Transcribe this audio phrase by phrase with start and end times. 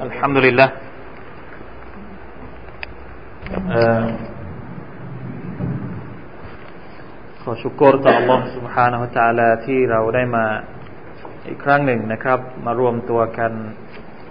[0.00, 0.68] الحمد لله
[7.42, 10.46] ขอชุกรต่อ Allah سبحانه และ تعالى ที่เราได้มา
[11.48, 13.52] อีกครั้งหนึ่งนะครับ มารวมตัวกัน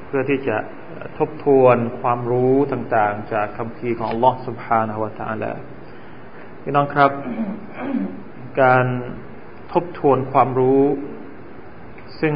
[0.06, 0.58] เพื่อที่จะ
[1.18, 5.54] ทบทวนความรู้ต่างๆจากคำพีของ Allah سبحانه และ تعالى
[6.62, 7.12] พี่น้องครับ
[8.62, 8.86] การ
[9.74, 10.84] ทบทวนความรู้
[12.22, 12.36] ซึ่ง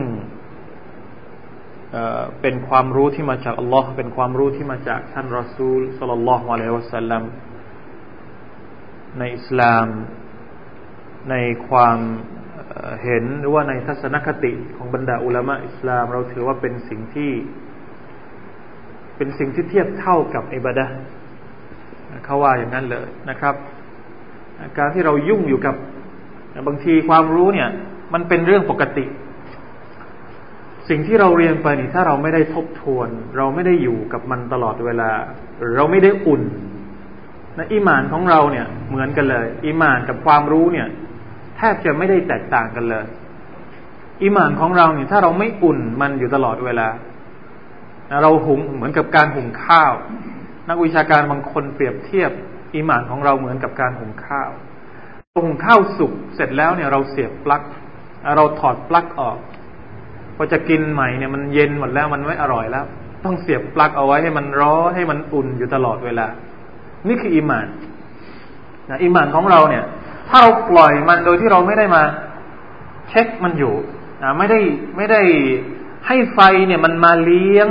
[2.42, 7.24] เป็นความรู้ที่มาจากอัลลอฮ์เป็นความรู้ที่มาจากท่านรอซูลสลลัลฮุอะลัยวะสัลลัม
[9.20, 9.88] ในอิสลาม
[11.30, 11.36] ใน
[11.68, 11.98] ความ
[13.04, 17.32] เห็นหรือว่าในทัศนคติของบรรดาอุลามะอิสลาม เราถือว่าเป็นสิ่งที่
[19.18, 20.86] เป็นสิ่งที่เทียบเท่ากับอิบาดะ
[22.24, 23.56] เขาว่าอย่างนั้นเลยนะครับ
[24.78, 25.76] การที่เรายุ่งอยู่กับ
[26.68, 27.70] บางทีความรู้เนี่ย
[28.14, 29.06] มันเป็นเรื่องปกติ
[30.90, 35.10] สิ่งที่เราเรียนไปนี่ถ้าเราไม่ได้ทบทวน เราไม่ได้อยู่กับมันตลอดเวลา
[35.76, 36.42] เราไม่ได้อุ่น
[37.58, 40.88] นะอิมานของเราเนี่ย เหมือนกันเลยอิมานกับความรู้เนี่ย
[41.58, 43.06] แทบจะไม่ได้แตกต่างกันเลย
[44.24, 46.88] อิมานของเราเนี่ย ถ้าเราไม่อุ่นมันอยู่ตลอดเวลา
[48.24, 49.94] เราหุงเหมือนกับการหุงข้าว
[50.70, 52.32] นักวิชาการบางคนเปรียบเทียบ
[52.76, 54.50] อิมานของเราเหมือนกับการหุงข้าว
[55.36, 57.64] หุงข้าวสุกเสร็จแล้วเนี่ย เราเสียบปลั๊ก
[58.36, 59.38] เราถอดปลั๊กออก
[60.38, 62.86] พอจะกินใหม่เนี่ยมันเย็นหมดแล้วมันไม่อร่อยแล้ว
[63.26, 66.28] ต้องเสียบปลั๊กเอาไว้ให้มันร้อนให้มันอุ่นอยู่ตลอดเวลา
[67.08, 67.68] นี่คืออิมาน
[68.90, 69.84] นะอิมานของเราเนี่ย
[70.30, 72.04] ถ้าเราปล่อยมันโดยที่เราไม่ได้มา
[73.10, 73.74] เช็คมันอยู่
[74.24, 74.60] นะไม่ได้
[74.98, 75.22] ไม่ได้
[76.08, 77.70] ให้ไฟเนี่ยมันมาเลี้ยง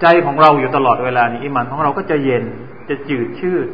[0.00, 2.44] ใจของเราอยู่ตลอดเวลานี่อิมานของเราก็จะเย็น
[2.88, 3.66] จะจืดชืด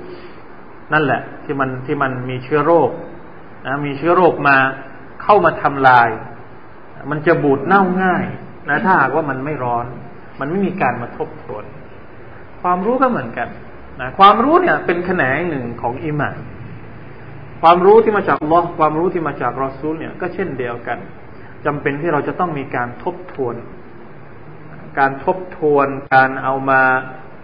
[0.92, 2.90] นั่นแหละ ที่มันที่มันมีเชื้อโรค
[3.66, 4.56] นะมีเชื้อโรคมา
[5.22, 6.08] เข้ามาทำลาย
[7.10, 8.24] มันจะบูดเน่าง่าย
[8.68, 9.86] นะถ้าหากว่ามันไม่ร้อน
[10.40, 11.64] มันไม่มีการมาทบทวน
[12.62, 13.48] ความรู้ก็เหมือนกัน
[14.00, 16.36] นะความรู้เนี่ย เป็นแขนงหนึ่งของอิมาน
[17.62, 20.98] ความรู้ที่มาจากลอความรู้ที่มาจากรอซูลเนี่ยก็เช่นเดียวกัน
[21.66, 23.54] จำเป็นที่เราจะต้องมีการทบทวน
[24.98, 26.82] การทบทวน การเอามา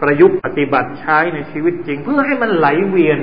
[0.02, 3.20] ประยุกต์ปฏิบัติใช้ในชีวิตจริง เพื่อให้มันไหลเวียน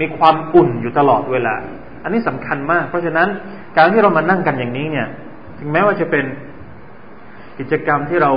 [0.00, 1.54] มีความอุ่นอยู่ตลอดเวลา
[2.02, 3.28] อันนี้สำคัญมาก เพราะฉะนั้น
[3.76, 6.24] การที่เรามานั่งกันอย่างนี้เนี่ยึงแม้ว่าจะเป็น
[7.58, 8.32] กิจกรรมที่เรา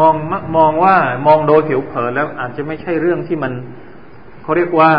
[0.00, 0.14] มอง
[0.56, 3.52] มองว่ามองโดยผิวเผินแล้วอาจจะไม่ใช่เรื่องที่มัน
[4.42, 4.90] เขาเรียกว่า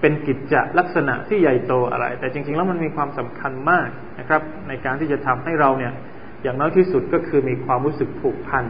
[0.00, 3.88] เป็นกิจจลักษณะที่ใหญ่โตอะไร แต่จริง ๆ แล้วมันมีความสำคัญมาก
[4.18, 5.92] นะครับ ในการที่จะทำให้เราเนี่ย
[6.42, 8.64] อย่างน้อยที่สุดก็คือมีความรู้สึกผูกพัน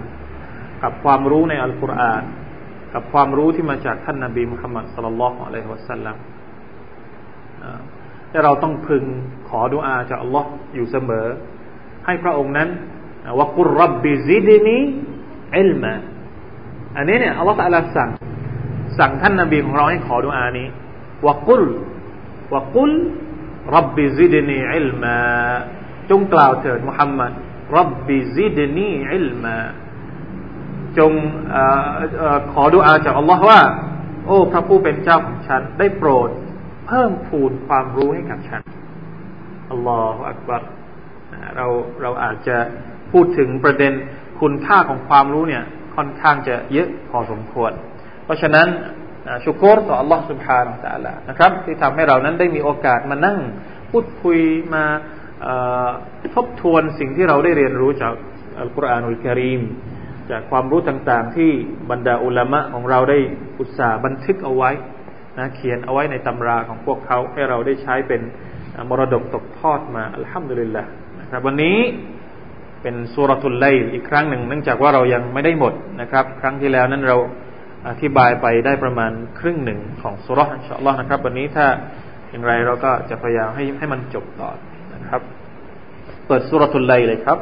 [0.82, 2.22] กับความรู้ในอัลกุรอาน
[2.94, 6.16] กับความรู้ที่มาจากท่านนาบีมุฮัมมัดสลลัลลอฮุอะลัยฮิวะสัลลัม
[8.30, 9.04] และเราต้องพึง
[9.48, 11.26] ขอดุอาจากอัลลอฮ์อยู่เสมอ
[12.06, 12.68] ให้พระองค์นั้น
[13.38, 14.78] วกุรบบิซิดนี
[15.58, 15.94] อิลมา
[16.96, 18.10] อันนี้เนี่ยอัลลอฮฺสังสั่ง
[18.98, 20.66] สั่งท่านนบีของเราให้ขอดุอานี้
[21.26, 21.64] วกุล
[22.54, 22.92] วกุล
[23.76, 25.18] รับบิซิดนีอิลมา
[26.10, 27.32] จงกล่าวเถิดมุฮัมมัด
[27.76, 29.56] รับบิซิดนีอิลมา
[30.98, 31.12] จง
[31.54, 31.56] อ
[32.36, 33.60] อขอดุอาจากอัลลอฮ์ว่า
[34.26, 36.30] โอ้ พระผู้เป็นเจ้าของฉันได้โปรด
[36.86, 38.62] เพิ่มพูนความรู้ให้กับฉัน
[39.72, 40.62] อัลลอฮฺอักบัร
[41.56, 41.66] เรา
[42.02, 42.56] เราอาจจะ
[43.12, 43.92] พูดถึงประเด็น
[44.40, 45.62] คุณค่าของความรู้เนี่ย
[45.96, 47.72] ค่อนข้างจะเยอะพอสมควร
[48.24, 48.68] เพราะฉะนั้น
[49.44, 53.38] ชุกรต่อ Allah سبحانه และ تعالى นะครับที่ทำให้เรานั้นได้มีโอกาสมานั่ง
[53.90, 54.38] พูดคุย
[54.74, 54.84] มา
[56.34, 58.12] ทบทวนสิ่งที่เราได้เรียนรู้จาก
[58.60, 59.62] อัลกุรอานอุลกิริม
[60.30, 61.50] จากความรู้ต่างๆที่
[61.90, 63.18] บรรดาอุลามะของเราได้
[63.60, 64.70] อุตส่าห์บันทึกเอาไว้
[65.38, 68.20] นะเขียนเอาไว้ในตำราของพวกเขาให้เราได้ใช้เป็น
[68.90, 70.82] มรดกตกทอดมาอัลฮัมดุลิลละ
[71.34, 71.78] ครับวันนี้
[72.82, 77.16] เป็นสุรทุลไลอีกครั้งหนึ่ง เนื่องจากว่าเรายังไม่ได้หมดนะครับ ครั้งที่แล้วนั้นเรา
[77.88, 81.66] อธิบายไปได้ประมาณครึ่งหนึ่งของสุรอนชาอัลลอฮ์นะครับ วันนี้ถ้า
[82.30, 84.50] อย่างไรเราก็จะพยายามให้ให้มันจบต่อ
[84.94, 85.20] นะครับ
[86.26, 87.38] เปิดสุรทุลไลเลยครับ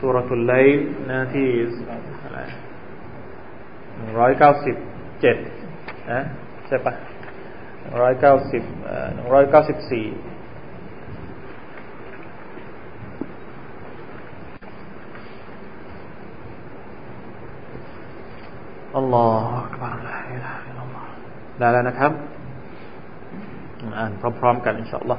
[0.00, 0.52] สุรทุลไล
[1.06, 1.48] หน้าที่
[1.88, 1.92] ร
[3.96, 4.76] หนึ่งร้อยเก้าสิบ
[5.20, 5.36] เจ็ด
[6.12, 6.22] นะ
[6.66, 6.94] ใช่ปะ
[7.80, 8.62] หนึ่งร้อยเก้าสิบ
[9.14, 10.06] หนึ่งร้อยเก้าสิบสี่
[19.00, 21.06] الله أكبر لا إله إلا الله
[21.60, 21.80] لا لا
[24.80, 25.18] إن شاء الله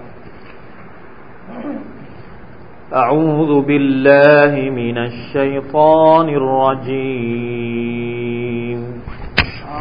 [3.02, 8.80] أعوذ بالله من الشيطان الرجيم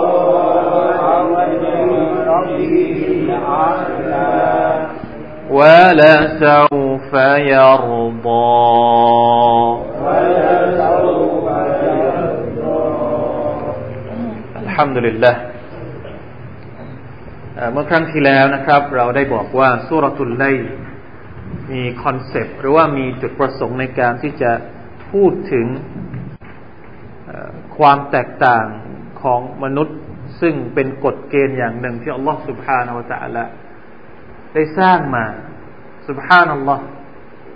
[5.57, 7.12] ولسوف
[7.55, 8.53] يرضى
[14.63, 15.36] الحمد لله
[17.74, 20.45] เมื่อครั้งที่แล้วนะครับ เราได้บอกว่าสุรทุลไล
[21.71, 24.51] มีคอนเซปต์หรือว่ามีจุดประสงค์ในการ ที่จะ
[25.12, 25.67] พูดถึง
[27.77, 28.65] ความแตกต่าง
[29.21, 29.97] ของมนุษย์
[30.41, 33.50] ซึ่งเป็นกฎเกณฑ์อย่างหนึ่งที่อัลลอฮฺสุบฮานาอะลลอฮ ى
[34.53, 35.25] ได้สร้างมา
[36.08, 36.84] สุบฮานัลลอฮฺ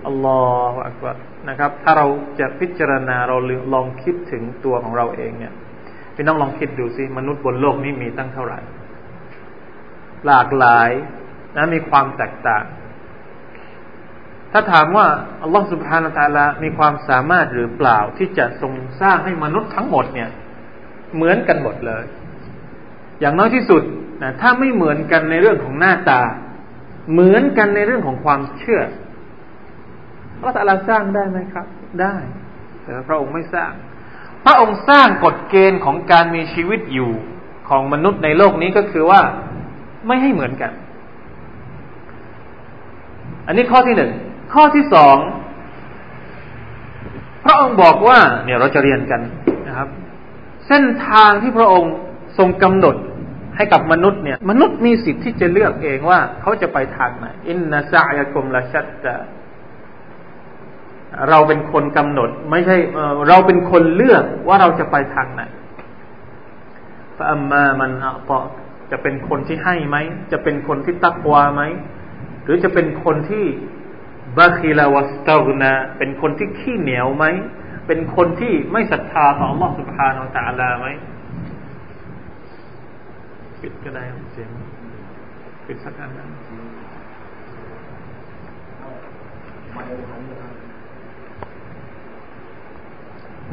[0.08, 0.40] อัลลอ
[0.72, 1.16] ฮฺอักบาร
[1.50, 2.08] นะครับ ถ้าเรา
[2.40, 3.38] จะพิจารณาเรา
[3.74, 5.54] ลองคิดถึงตัวของเราเองเนี่ย
[6.16, 8.60] พี่น้องลองคิดดูสิมนุษย์บนโลกนี้มีตั้งเท่าไหร่
[10.26, 10.90] หลากหลาย
[11.56, 12.66] นะมีความแตกต่าง
[14.52, 15.08] ถ้าถามว่า
[15.44, 20.30] อัลลอฮฺสุบฮานาตาลามีความสามารถหรือเปล่าที่จะทรงสร้างให้มนุษย์ทั้งหมดเนี่ย
[21.16, 22.06] เหมือนกันหมดเลย
[23.22, 23.82] อย่างน้อยที่สุด
[24.22, 26.22] นะถ้าไม่เหมือนกันในเรื่องของหน้าตา
[27.12, 28.82] เหมือนกันในเรื่องของความเชื่อ
[30.40, 31.68] พระตาลาสร้างได้ไหมครับ
[32.02, 32.16] ได้
[32.84, 33.72] แต่พระองค์ไม่สร้าง
[34.46, 37.10] พระองค์สร้างกฎเกณฑ์ของการมีชีวิตอยู่
[37.70, 39.22] ของมนุษย์ในโลกนี้ก็คือว่า
[40.08, 40.72] ไม่ให้เหมือนกัน
[43.48, 44.12] อันนี้ข้อที่หนึ่ง
[44.54, 45.18] ข้อที่สอง
[47.46, 49.22] พระองค์บอกว่าเนี่ยเราจะเรียนกัน
[49.68, 49.88] นะครับ
[50.68, 51.94] เส้นทางที่พระองค์
[52.38, 52.96] ทรงกำหนด
[53.58, 59.16] ให้กับมนุษย์เนี่ยมนุษย์มีสิทธิ์ที่จะเลือกเองว่าเขาจะไปทางไหนอินนาซายกุมละชัดตะ
[61.30, 62.78] เราเป็นคนกำหนด ไม่ใช่
[63.30, 65.42] เราเป็นคนเลือกว่าเราจะไปทางไหน
[67.18, 68.38] ฟะอัมมา มันอะปอ
[68.92, 69.98] จะเป็นคนที่ให้ไหม
[70.32, 71.64] จะเป็นคนที่ตักวาไหม
[72.44, 73.46] หรือจะเป็นคนที่
[74.40, 77.26] บาคีลาวัสตอกนาเป็นคนที่ขี้เหนียวไหม
[77.88, 80.88] เป็นคนที่ไม่ศรัทธาต่อม l สุภา ب ح ا ن ه แลาไหม
[83.62, 84.52] ปิดก็ได้เสียง
[85.68, 86.26] ปิดสักอันนะ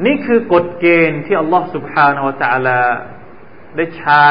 [0.05, 2.83] นี่คือกฎเกณฑ์ที่อัลลอฮฺสุบฮานาละ ت ع ล ل ى
[3.77, 4.23] ได้ใช้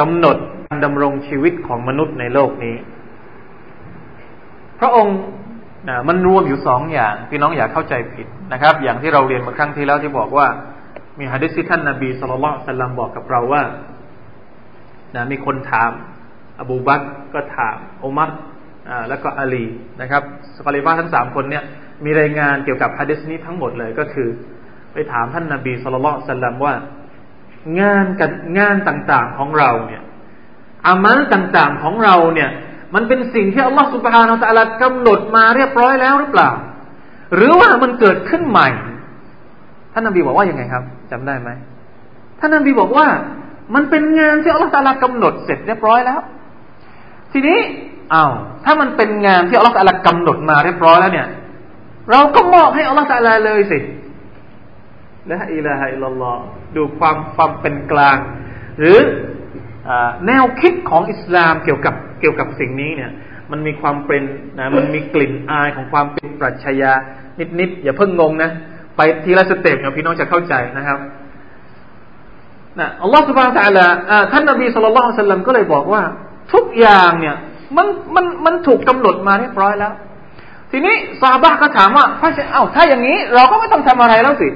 [0.00, 2.76] กำหนดการดำรงชีวิตของมนุษย์ในโลกนี้
[4.80, 5.18] พระองค์
[6.08, 10.46] มันรวมอยู่สองอย่าง พี่น้องอย่าเข้าใจผิดนะครับ อย่างที่เราเรียนมาครั้งที่แล้วที่บอกว่า
[11.18, 13.62] มีฮะดิษที่ท่านนาบีสุลต่านบอกกับเราว่า
[15.14, 15.90] นะมีคนถาม
[16.60, 17.02] อบูบัต
[17.34, 18.30] ก็ถามอุมัต
[19.08, 19.66] แล้วก็อาลี
[20.00, 20.22] นะครับ
[20.56, 21.64] สกอริบ้าทั้งสามคนเนี่ย
[22.04, 24.28] มีรายงานเกี่ยวกับฮะดิษนี้ทั้งหมดเลย ก็คือ
[24.92, 26.00] ไปถามท่านนาบีสุลต่า
[26.44, 26.74] นลว่า
[27.80, 30.02] งานกับงานต่างๆของเราเนี่ย
[30.88, 32.50] อามัลต่างๆของเราเนี่ย
[32.94, 36.50] มันเป็นสิ่งที่อัลลอฮฺสุบฮานาอัลลอฮกำหนดมาเรียบร้อยแล้วหรือเปล่า
[37.34, 38.68] หรือว่ามันเกิดขึ้นใหม่
[39.92, 41.50] ท่านนบีบอกว่ายังไงครับ จำได้ไหม
[42.40, 43.06] ท่านนบีบอกว่า
[43.74, 46.20] มันเป็นงานที่อัลลอฮฺตาลากำหนดเสร็จ เรียบร้อยแล้ว
[47.32, 47.58] ทีนี้
[48.10, 48.24] เอา
[48.64, 51.26] ถ้ามันเป็นงานที่อัลลอฮฺตาลากำหนดมาเรียบร้อยแล้วเนี่ย
[52.10, 53.78] เราก็มอบให้อัลลอฮฺตาลาเลยสิ
[55.30, 56.42] ละอิละฮะอิลลอห์
[56.76, 58.18] ดูความความเป็นกลาง
[58.78, 58.98] หรือ
[59.88, 59.90] อ
[60.26, 63.10] แนวคิดของอิสลามเกี่ยวกับเกี่ยวกับสิ่งนี้เนี่ย
[63.50, 64.22] มันมีความเป็น
[64.58, 66.92] นะมันมีกลิ่นอายของความเป็นปรัชญา
[67.60, 68.50] นิดๆอย่าเพิ่งงงนะ
[68.96, 70.98] ไปทีละสเต็ปเดี๋ยวพี่น้องจะเข้าใจนะครับ
[72.80, 76.02] นะอัลลอฮฺสุบานตะละท่านนบีสุลต่านสัลลัมก็เลยบอกว่า
[76.52, 77.36] ทุกอย่างเนี่ย
[77.76, 79.92] มันมันมันถูกกาหนดมาเรียบร้อยแล้ว
[80.70, 84.48] ทีนี้ซาบะก็ถามว่าพระเจ้าเอ้าถ้าอย่างนี้เราก็ไม่ต้องทำอะไรแล้วสิ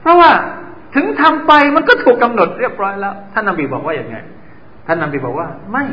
[0.00, 0.30] เพราะว่า
[0.94, 4.16] ถึงทำไปมันก็ถูกกาหนดเรียบร้อยแล้ว ท่านนบีบอกว่าอย่างไง
[4.86, 5.84] ท่านนบีบอกว่า ไม่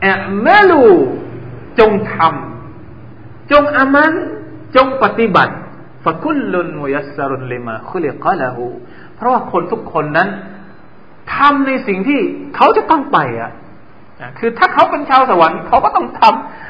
[0.00, 0.82] แอบมลู
[1.78, 4.12] จงทำ จงอามัน
[4.76, 5.54] จงปฏิบัติ
[6.04, 8.62] ฟะคุลลุนมุยัสรุนลิมาคุลิกะละหู
[9.16, 10.28] เพราะว่าคนทุกคนนั้น
[11.34, 12.20] ทำในสิ่งที่
[12.56, 13.50] เขาจะต้องไปอ่ะ
[14.38, 16.22] คือถ้าเขาเป็นชาวสวรรค์เขาก็ต้องท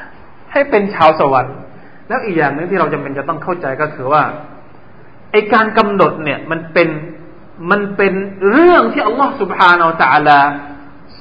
[0.03, 1.55] ำให้เป็นชาวสวรรค์
[2.07, 4.23] แล้วอีกอย่างหนึ่งที่เราจำเป็นจะต้องเข้าใจก็คือว่า
[5.31, 6.89] ไอการกำหนดเนี่ย มันเป็น
[7.71, 8.13] มันเป็น
[8.51, 9.93] เรื่องที่อัลลอฮฺสุบฮานาอั
[10.27, 10.45] ลลอฮ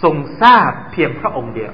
[0.02, 1.72] ทรงทราบเพียงพระองค์เดียว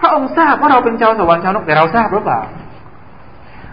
[0.04, 2.40] ระองค์ทราบว่าเราเป็นชาวสวรรค์ชาวนรกแต่เราทราบหรือเปล่า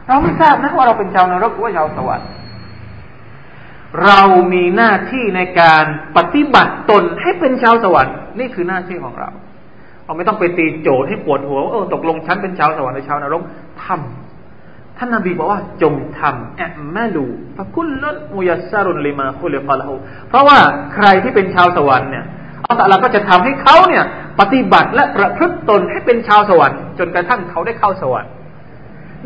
[0.08, 2.30] เราไม่ทราบนะว่าเราเป็นชาวนรกหรือว่าชาวสวรรค์
[4.04, 4.22] เรา
[4.54, 5.84] มีหน้าที่ในการ
[6.18, 9.30] ปฏิบัติตนให้เป็นชาวสวรรค์ นี่คือหน้าที่ของเรา
[10.06, 13.42] เราไม่ต้องไปตีโจทย์ให้ปวดหัวว่าเออตกลงฉันเป็นชาวสวรรค์หรือชาวนรก
[13.84, 17.26] ทำท่านนาบีบอกว่าจงทำแอมแมลู
[17.56, 18.04] ฟะคุลล
[18.36, 19.94] มุยัสซารุนลิมาคุลิฟาลหู
[20.30, 20.60] เพราะว่า
[20.94, 22.26] ใครที่เป็นชาวสวรรค์เนี่ย
[22.68, 24.04] อัลลอฮฺก็จะทำให้เขาเนี่ย
[24.40, 28.32] ปฏิบัติและประพฤติตนให้เป็นชาวสวรรค์ จนกระทั่งเขาได้เข้าสวรรค์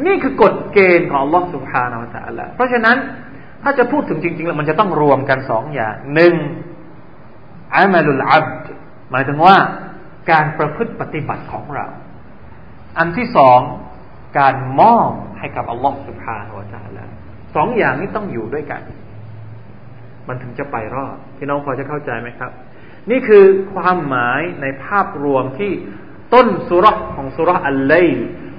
[0.05, 2.97] นี่คือกฎเกณฑ์ของอัลลอฮฺสุบฮานาอัลลอฮฺเพราะฉะนั้น
[3.63, 6.33] ถ้าจะพูดถึงจริงๆแล้ว มันจะต้องรวมกันสองอย่างหนึ่ง
[7.75, 8.47] อามาลุลอับ
[9.11, 9.57] หมายถึงว่า
[10.31, 11.85] การประพฤติปฏิบัติของเรา
[12.97, 13.59] อันที่สอง
[14.39, 17.09] การมอบให้กับอัลลอฮฺสุภาาัวใัแล้ว
[17.55, 18.81] สองอย่างนี้ต้องอยู่ด้วยกัน
[20.27, 22.51] มันถึงจะไปรอดพี่น้องพอจะเข้าใจไหมครับ
[23.11, 25.71] นี่คือความหมายในภาพรวมที่
[26.33, 26.85] ต้นสุร
[27.15, 28.07] ของสุรอัลเลย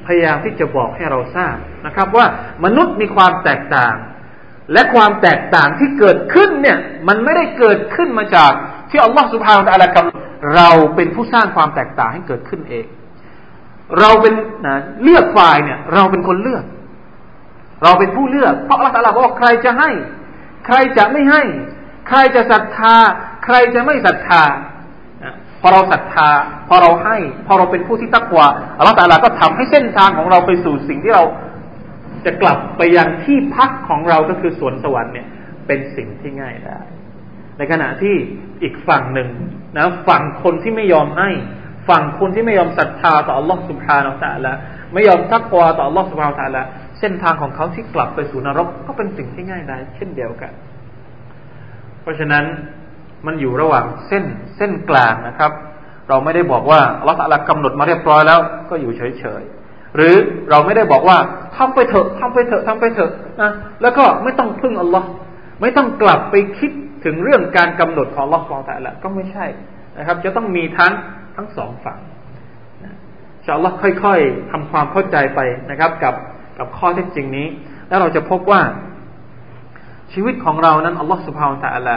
[0.06, 2.26] พยายามที่จะบอกให้เราทราบนะครับ ว่า
[2.64, 3.96] มนุษย์มีความแตกต่าง
[4.72, 8.52] และความแตกต่างที่เกิดขึ้นเนี่ย มันไม่ได้เกิดขึ้นมาจาก
[8.90, 10.06] ที่อัลลอฮฺสุบฮานอัลกัม
[10.56, 12.86] เราเป็นผู้สร้างความแตกต่างให้เกิดขึ้นเอง
[14.00, 14.34] เราเป็น
[14.66, 14.74] นะ
[15.04, 16.64] เลือกฝ่ายเนี่ย เราเป็นคนเลือก
[17.82, 19.90] เราเป็นผู้เลือก เพราะอัลลอฮฺบอกใครจะให้
[20.66, 21.42] ใครจะไม่ให้
[22.08, 22.96] ใครจะศรัทธา
[23.44, 24.42] ใครจะไม่ศรัทธา
[25.62, 26.30] พอเราศรัทธา
[26.68, 28.46] พอเราให้ พอเราเป็นผู้ที่ตักวา
[28.78, 31.24] อัลลอฮฺต่ละก็ทำให้เส้นทางของเราไปสู่สิ่งที่เรา
[32.26, 35.26] จะกลับไปยังที่พักของเราก็คือสวนสวรรค์เนี่ย
[35.66, 36.78] เป็นสิ่งที่ง่ายได้
[37.58, 38.14] ในขณะที่
[38.62, 39.28] อีกฝั่งหนึ่ง
[39.76, 41.30] นะฝั่งคนที่ไม่ยอมให้
[41.88, 44.52] ฝั่งคนที่ไม่ยอมศรัทธาต่อ Allah Subhanahu Wa Taala
[44.94, 46.62] ไม่ยอมทักวาต่อ Allah Subhanahu Wa Taala
[46.98, 50.52] เส้นทางของเขาที่กลับไปสู่นรกก็เป็นสิ่งที่ง่ายได้ เช่นเดียวกัน
[52.02, 52.44] เพราะฉะนั้น
[53.26, 54.24] มันอยู่ระหว่างเส้น
[54.56, 55.52] เส้นกลางนะครับ
[56.08, 59.44] เราไม่ได้บอกว่าอั Taala กำหนดมาเรียบร้อยแล้วก็อยู่เฉย
[59.96, 60.14] หรือ
[60.50, 61.18] เราไม่ได้บอกว่า
[61.56, 63.10] ทำไปเถอะ ทำไปเถอะทำไปเถอะ
[63.42, 63.50] นะ
[63.82, 65.08] แล้วก็ไม่ต้องพึ่งอัลลอฮ์
[65.60, 66.70] ไม่ต้องกลับไปคิด
[67.04, 69.46] ถึงเรื่องการกำหนดของอัลลอฮ์ฟองแต่ละก็ไม่ใช่
[69.98, 70.92] นะครับ จะต้องมีทั้ง
[71.36, 71.98] ทั้งสองฝั่ง
[73.44, 76.14] ชาอัลลอฮ์ค่อยๆทำความเข้าใจไปนะครับกับ
[76.58, 77.46] กับข้อเท็จจริงนี้
[77.88, 78.62] แล้วเราจะพบว่า
[80.12, 81.96] ชีวิตของเรานั้นอัลลอฮ์สุบฮาวตะอัลา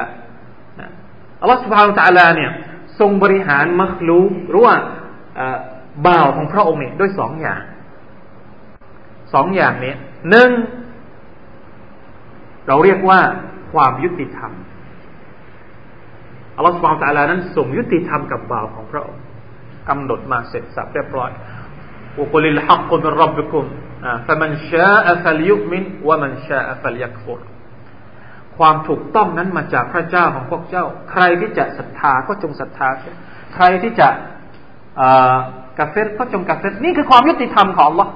[1.42, 2.52] อัลลอฮ์สุบฮาวตะอัลาเนี่ย
[3.00, 4.20] ทรงบริหารมักลู
[4.50, 4.76] หรือว่า
[6.08, 7.62] บ่าวของพระองค์เนี่ยด้วยสองอย่าง
[9.34, 9.94] สองอย่างนี้
[10.30, 10.50] หนึ่ง
[12.68, 13.20] เราเรียกว่า
[13.74, 14.52] ความยุติธรรม
[16.56, 19.24] อัลลอฮฺสุบานตะลานั้นส่งยุติธรรมกับบ่าวของพระองค์
[19.90, 21.32] กำหนดมาเสร็จสับเรียบร้อย
[22.20, 23.66] อุกุลิลฮักกุมรับบุคุม
[24.28, 27.40] ฟะมันชาอัฟลยุมินวะมันชาอัฟลยักฟุร
[28.58, 32.88] ความถูกต้องนั้นมาจากพระเจ้าของพวกเจ้า ใครที่จะศรัทธาก็จงศรัทธา
[33.56, 34.08] ใครที่จะ
[35.80, 38.10] กาเฟตก็จงกาเฟตนี่คือความยุติธรรมของอัลลอฮฺ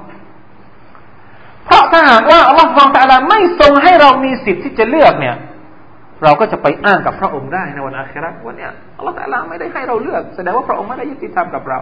[1.68, 5.36] เพราะถ้าหากว่าอัลลอฮฺฟังต่ลาไม่ทรงให้เรามีสิทธิ์ที่จะเลือกเนี่ย
[6.24, 11.80] เราก็จะไปอ้างกับพระองค์ได้ในวันอาคราวันเนี้ยอัลลอฮฺต่ลาไม่ได้ให้เราเลือกแสดงว่าพระองค์ไม่ได้ยุติธรรมกับเรา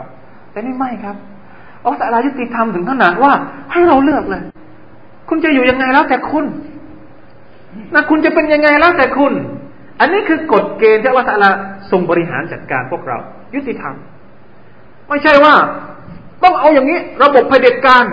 [0.51, 1.15] แต่นี่ไม่ครับ
[1.83, 3.33] อัลลอฮฺต่ลายุติธรรมถึงขนาดว่า
[3.71, 4.41] ให้เราเลือกเลย
[5.29, 6.45] คุณจะอยู่ยังไงแล้วแต่คุณ
[7.93, 9.33] นะคุณจะเป็นยังไงแล้วแต่คุณ
[9.99, 11.49] อันนี้คือกฎเกณฑ์ที่อัลลอฮฺต่ละ
[11.91, 13.17] ทรงบริหารจัดการพวกเรา
[13.55, 13.93] ยุติธรรม
[15.09, 15.55] ไม่ใช่ว่า
[16.43, 18.03] ต้องเอาอย่างนี้ระบบเผด็จการ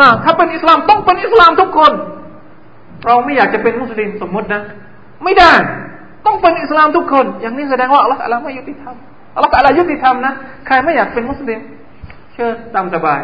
[0.00, 1.92] นะถ้าเป็นอิสลามต้องเป็นอิสลามทุกคน
[3.06, 4.62] เราไม่อยากจะเป็นมุสลิมสมมตินะ
[5.24, 5.52] ไม่ได้
[6.26, 8.94] ต้องเป็นอิสลามทุกคน อย่างนี้แสดงว่าอัลลอฮฺอลฮไม่ยุติธรรม
[9.34, 10.34] อัลลอฮฺอลฮยุติธรรมนะ
[10.66, 11.60] ใครไม่อยากเป็นมุสลิม
[12.32, 13.20] เชื่อตามสบาย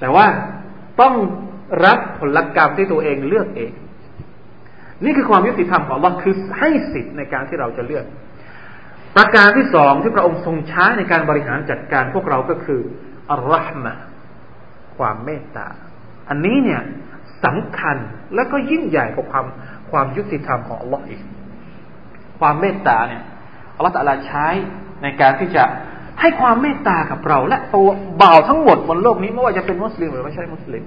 [0.00, 0.26] แต่ว่า
[1.00, 1.14] ต้อง
[1.84, 3.72] รับผลกรรมที่ตัวเองเลือกเอง
[5.04, 8.04] นี่คือความยุติธรรมของอัลลอฮคือให้สิทธิ์ในการที่เราจะเลือก
[9.16, 12.80] ประการที่สองที่พระองค์ทรงใช้ในการบริหารจัดการพวกเราก็คือ
[13.32, 13.92] อัลลอฮ์มะ
[14.96, 15.66] ความเมตตา
[16.28, 16.80] อันนี้เนี่ย
[17.44, 17.96] สำคัญ
[18.34, 19.46] และก็ยิ่งใหญ่กว่าความ
[19.90, 21.20] ความยุติธรรมของอัลลอฮ์อีก
[22.40, 23.22] ความเมตตาเนี่ย
[23.76, 24.46] อัลลอฮ์ตะลาใช้
[25.02, 25.64] ในการที่จะ
[26.20, 27.88] ให้ความเมตตากับเรา และตัว
[28.22, 30.84] บ่าวทั้งหมดบนโลกนี้ไม่ว่าจะเป็นมุสลิม หรือไม่ใช่มุสลิม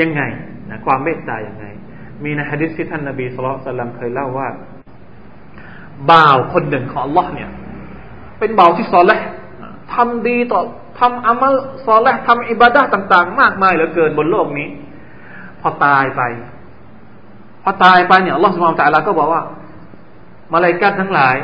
[0.00, 0.22] ยังไง
[0.70, 1.64] นะความเมตตาอย่างไง
[2.24, 4.48] มีในฮะดิษที่ท่านนบีสุลต่านเคยเล่าว่า
[6.10, 7.50] บ่าวคนหนึ่งของอัลลอฮ์เนี่ย
[8.38, 9.20] เป็นบ่าวที่สอนเลย
[9.92, 10.60] ทำดีต่อ
[10.98, 11.54] ทำอามัล
[11.86, 14.68] สอลและทำอิบาดะต่างๆ มากมายเหลือเกินบนโลกนี้
[15.60, 16.22] พอตายไป
[17.62, 19.42] พอตายไปเนี่ยอัลลอฮฺสุบานตะลาก็บอกว่า
[20.54, 21.36] มาลายกัดทั้งหลาย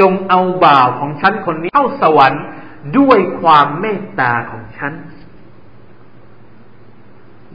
[0.00, 2.44] จงเอาบ่าวของฉันคนนี้เข้าสวรรค์
[2.98, 4.92] ด้วยความเมตตาของฉัน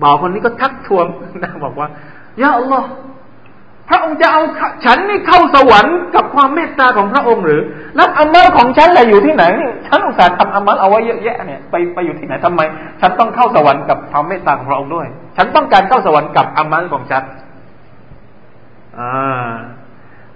[0.01, 1.05] บ่าวคนนี้ก็ทักทวง
[1.39, 1.87] นะบอกว่า
[2.41, 2.85] ยาอัลลอฮฺ
[3.91, 4.41] พระองค์จะเอา
[4.85, 7.61] ฉันนี่เข้าสวรรค์กับความเมตตาของพระองค์ หรือ
[7.99, 9.45] นับอามัลของฉันแหละอยู่ที่ไหน
[9.87, 12.61] ฉันอุตส่าห์ทำอามัลเอาไว้เยอะแยะเนี่ยไปไปอยู่ที่ไหน ทำไม
[13.01, 17.23] ฉันต้องเข้าสวรรค์กับความเมตตาของพระองค์ด้วย ฉันต้องการเข้าสวรรค์กับอามัลของฉัน
[18.99, 19.49] อ่า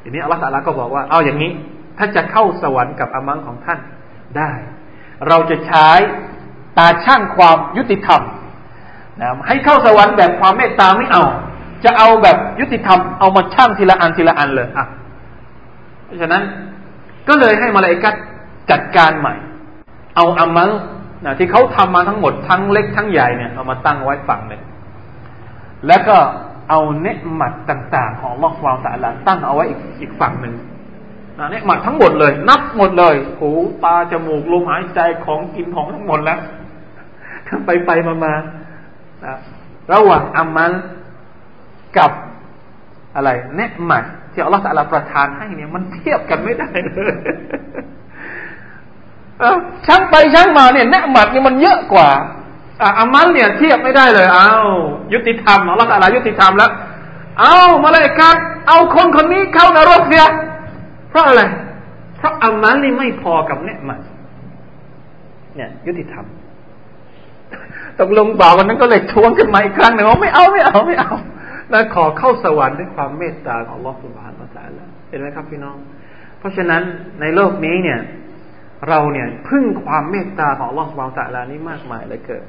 [0.02, 1.52] ทีนี้อัลลอฮฺสัลลาก็บอกว่า เอาอย่างนี้
[1.98, 3.80] ถ้าจะเข้าสวรรค์กับอามัลของท่าน
[4.38, 4.52] ได้
[5.28, 5.90] เราจะใช้
[6.78, 8.22] ตาช่างความยุติธรรม
[9.22, 11.24] นะให้เข้าสวรรค์แบบความเมตตาไม่เอา
[11.84, 14.86] จะเอาแบบยุติธรรมเอามาช่างทีละอันทีละอันเลยอ่ะ
[16.06, 16.44] เพราะฉะนั้น
[17.28, 18.16] ก็เลยให้มาลายกัด
[18.72, 19.36] จัดการใหม่
[20.16, 20.72] เอาอามัล
[21.26, 24.62] นะที่เขาทำมาทั้งหมดทั้งเล็กทั้งใหญ่เนี่ยเอามาตั้งไว้ฝั่งหนึ่ง
[25.88, 26.18] แล้วก็
[26.70, 30.54] เอาเนืหมัดต่างๆของลอกวาวตาลาตั้งเอาไว้อีกอีกฝั่งหนึ่ง
[31.40, 33.50] นะเนืหมัดทั้งหมดเลย นับหมดเลย หู
[33.84, 36.40] ตาจมูกลมหายใจของกินของทั้งหมดแล้ว
[37.66, 38.34] ไปไปมามา
[39.26, 39.36] นะ
[39.94, 40.72] ระหว่างอามัล
[41.98, 42.12] กับ
[43.16, 44.04] อะไรเนตหมัด
[44.34, 47.14] ที่อัลลอฮฺสัลลาประทานให้เนี่ยมันเทียบกันไม่ได้เลย
[49.88, 52.10] ช่างไปช่างมาเนี่ยเนตหมัดเนี่ยมันเยอะกว่า
[52.82, 54.52] อามันเนี่ยเทียบไม่ได้เลยเอา
[55.14, 56.72] ยุติธรรมอัลลอฮฺสัลลายุติธรรมแล้ว
[57.40, 60.26] เอามาเลยกับเอาคนคนนี้เข้านรกเสีย
[61.10, 61.42] เพราะอะไร
[62.18, 64.00] เพราะอามัลนี่ไม่พอกับเนตหมัด
[65.56, 66.26] เนี่ย ยุติธรรม
[68.00, 71.20] ตกลงบ่าววันนั้นก็เลยทวงกันมาอีกครั้งหนึ่งว่าไม่เอาไม่เอาไม่เอาเอา
[71.72, 75.78] และขอเข้าสวรรค์ด้วยความเมตตาของลอสุบฮานละตาลวเห็นไหมครับพี่น้อง
[76.40, 76.82] เพราะฉะนั้น
[77.22, 78.00] ในโลกนี้เนี่ย
[78.90, 82.44] เราเนี่ยพึ่งความเมตตาของลอสุบฮานละตาลานี้มากมายเลยเกิด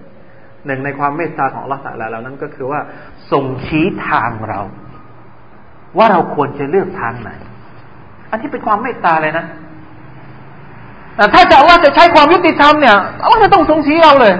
[0.67, 2.81] หนึ่งในความเมตตาของลอสุบฮานละตาลานั้นก็คือว่า
[3.31, 4.61] ส่งชี้ทางเรา
[5.99, 7.31] ว่าเราควรจะเลือกทางไหน
[8.31, 9.45] อันที่เป็นความเมตตาเลยนะ
[11.35, 14.35] ถ้าจะว่าจะใช้ความยุติธรรมเนี่ยเขาจะต้องส่งชี้เราเลย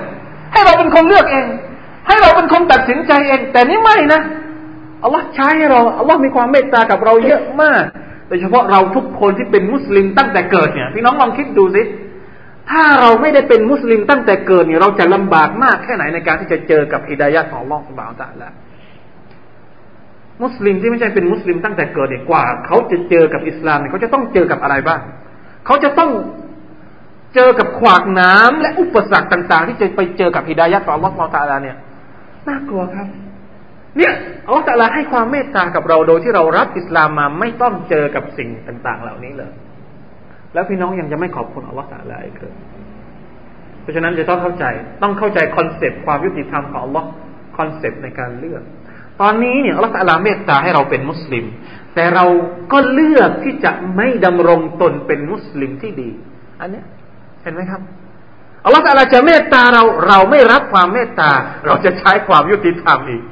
[0.53, 1.47] ให้เราเป็นคนเลือกเอง
[2.07, 4.21] ให้เราเป็นคนตัดสินใจเอง แต่นี่ไม่นะ
[5.07, 7.85] อัลลอฮ์ใช้เราอัลลอฮ์มีความเมตตากับเราเยอะมาก
[8.29, 11.83] โดยเฉพาะเราทุกคนที่เป็นมุสลิมตั้งแต่เกิดเนี่ย พี่น้องลองคิดดูสิ
[12.71, 18.49] ถ้าเราไม่ได้เป็นมุสลิมตั้งแต่เกิดเนี่ยเราจะลำบากมากแค่ไหนในการที่จะเจอกับฮิดายะของอัลลอฮ์สุบานตะละ
[20.43, 25.01] มุสลิมที่ไม่ใช่เป็นมุสลิมตั้งแต่เกิดเนี่ยกว่าเขาจะเจอกับอิสลามเนี่ยเขาจะต้องเจอกับอะไรบ้าง
[25.67, 26.11] เขาจะต้อง
[27.35, 31.77] เจอกับขวากน้ำ และอุปสรรคต่างๆ ที่จะไปเจอกับฮิดายะของอัลลอฮ์สุบานตะละเนี่ย
[32.49, 33.09] น่ากลัวครับ
[33.99, 34.15] เนี่ย
[34.47, 39.53] อัลลอฮฺให้ความเมตตากับเราโดยที่เรารับอิสลามมาไม่ต้องเจอกับสิ่งต่าง ๆเหล่านี้เลย
[40.55, 42.55] แล้วพี่น้องยังจะไม่ขอบคุณอัลลอฮฺอีกเลย
[43.83, 44.65] เพราะฉะนั้นจะต้องเข้าใจ
[45.03, 47.09] ต้องเข้าใจคอนเซปต์ความยุติธรรมของอัลลอฮ์
[47.59, 48.63] คอนเซปต์ในการเลือก
[49.21, 51.45] ตอนนี้เนี่ยอัลลอฮฺเมตตาให้เราเป็นมุสลิม
[51.95, 52.25] แต่เรา
[52.73, 56.11] ก็เลือกที่จะไม่ดำรงตนเป็นมุสลิมที่ดี
[56.61, 56.85] อันเนี้ย
[57.43, 57.81] เห็นไหมครับ
[58.65, 61.31] อัลลอฮฺจะเมตตาเราเราไม่รับความเมตตา
[61.67, 63.23] เราจะใช้ความยุติธรรมอีก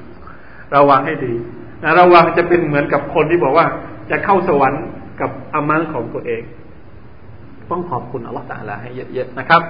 [0.77, 1.35] ระวังให้ดี
[1.85, 3.67] นะระวังจะเป็นเหมือนกับคนที่บอกว่า
[4.11, 4.85] จะเข้าสวรรค์
[5.21, 6.43] กับอามังของตัวเอง
[7.71, 9.63] ต้องขอบคุณอัลลอฮฺสัลาให้เยอะๆนะครับ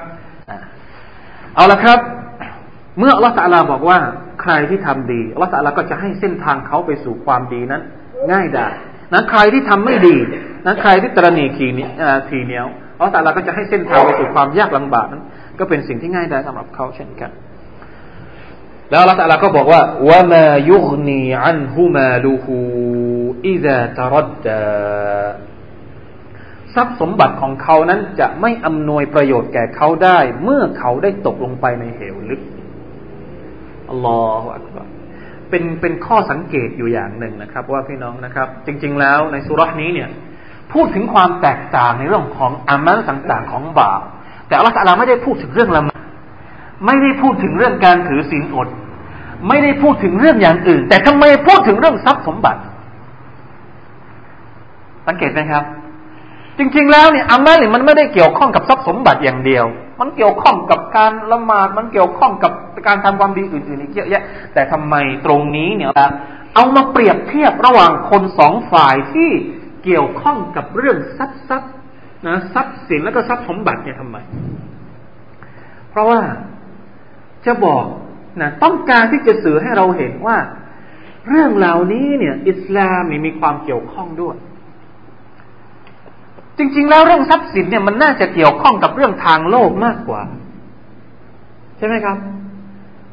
[1.54, 1.98] เอาละครับ
[2.98, 3.98] เมื่ออัลลอฮฺสัลาบอกว่า
[4.42, 7.82] ใครที่ทำดีอัลลอฮฺสัลาก็จะให้เส้นทางเขาไปสู่ความดีนั้น
[8.32, 8.74] ง่ายดาย
[9.12, 10.16] นะใครที่ทำไม่ดี
[10.66, 11.86] นะใครที่ตรณีขีนี้
[12.28, 15.22] ทีเหนียวอัลลอฮฺสัลาก็จะให้เส้นทางไปสู่ความยากลำบากนั้น
[15.58, 17.30] ก็เป็นสิ่งที่ง่ายดายสำหรับเขาเช่นกัน
[18.90, 22.58] แล้วัละอตะลาก็บอกว่าวะมายุกนีอันฮุมาลูฮู
[23.46, 24.62] อิซาตรดดา
[26.74, 32.40] ทรัพย์สมบัติของเขานั้นจะไม่อำนวยประโยชน์แก่เขาได้ เมื่อเขาได้ตกลงไปในเหวลึก
[33.90, 34.88] อัลลอฮฺอักบาร
[35.50, 40.08] เป็นเป็นข้อสังเกตอยู่อย่างหนึ่งนะครับ ว่าพี่น้องนะครับ จริง ๆ แล้วในสุรษนี้เนี่ย
[40.72, 44.00] พูดถึงความแตกต่างในเรื่องของอามัลต่างๆ ของบาป
[44.48, 46.03] แต่อัลลอฮฺไม่ได้พูดถึงเรื่องละหมาด
[46.86, 48.68] ไม่ได้พูดถึงเรื่องการถือศีลอด
[49.48, 52.60] ไม่ได้พูดถึงเรื่องอย่างอื่น แต่ทำไมพูดถึงเรื่องทรัพย์สมบัติ
[55.06, 55.64] สังเกตไหมครับ
[56.58, 59.64] จริงๆแล้วเนี่ยอามาลเนี่ยมันไม่ได้เกี่ยวข้องกับทรัพย์สมบัติอย่างเดียว
[60.00, 62.52] มันเกี่ยวข้องกับการละหมาด มันเกี่ยวข้องกับ
[62.86, 64.22] การทำความดีอื่นๆอีกเยอะแยะ
[64.54, 64.94] แต่ทำไม
[65.26, 65.90] ตรงนี้เนี่ย
[66.54, 69.30] เอามาเปรียบเทียบระหว่างคนสองฝ่ายที่
[69.84, 71.72] เกี่ยวข้องกับเรื่องทรัพย์ทรัพย์
[72.26, 74.16] นะทรัพย์สินแล้วก็ทรัพย์สมบัติเนี่ยทำไม
[75.90, 76.20] เพราะว่า
[77.46, 77.84] จะบอก
[78.40, 80.36] นะต้องการที่จะสื่อให้เราเห็นว่า
[81.28, 84.36] เรื่องเหล่านี้เนี่ย อิสลามมีความเกี่ยวข้องด้วย
[86.58, 90.22] จริงๆแล้วเรื่องทรัพย์สินเนี่ยมันน่าจะเกี่ยวข้องกับเรื่องทางโลกมากกว่า
[91.78, 92.16] ใช่ไหมครับ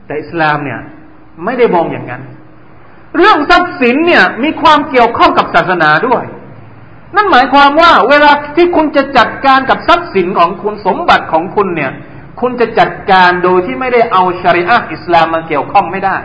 [0.06, 0.80] แต่อิสลามเนี่ย
[1.46, 2.24] ไม่ได้มองอย่างนั้น
[3.18, 6.24] เรื่องทรัพย์สินเนี่ย มีความเกี่ยวข้องกับศาสนาด้วย
[7.16, 11.92] นั่น หมายความว่าเวลาที่คุณจะจัดการกับทรัพย์สินของคุณสมบัติของคุณเนี่ย
[12.42, 16.18] คุณจะจัดการโดยที่ไม่ได้เอาชริอะอิสลามมาเกี่ยวข้องไม่ได้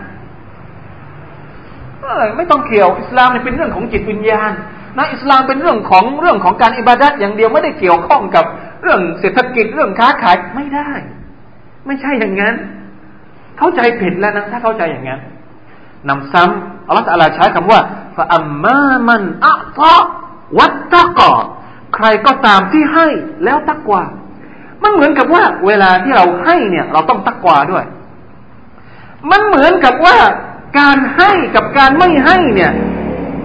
[2.37, 4.52] ไม่ต้องเกี่ยวอิสลามเป็นเรื่องของจิตวิญญาณ
[4.98, 8.44] นะอิสลามเป็นเรื่องของเรื่องของการอิบาดัตอย่างเดียวไม่ได้เกี่ยวข้องกับ
[8.83, 10.90] เรื่องเศรษฐกิจเรื่องค้าขายไม่ได้
[11.87, 12.55] ไม่ใช่อย่างนั้น
[13.59, 15.20] เข้าใจผิดแล้วนะถ้าเข้าใจอย่างนั้น
[16.09, 17.81] นำซ้ำอัลลอฮฺอาลาใช้คำว่า
[18.16, 19.96] ฟะอัมมามันอัตะ
[20.59, 21.33] วัตตะกอ
[21.94, 23.09] ใครก็ตามที่ให้
[23.44, 24.05] แล้วตักกว่า
[24.82, 27.84] มันเหมือนกับว่าเวลาที่เราให้เนี่ย เราต้องตักกวาด้วย
[29.30, 30.18] มันเหมือนกับว่า
[30.80, 32.72] การให้กับการไม่ให้เนี่ย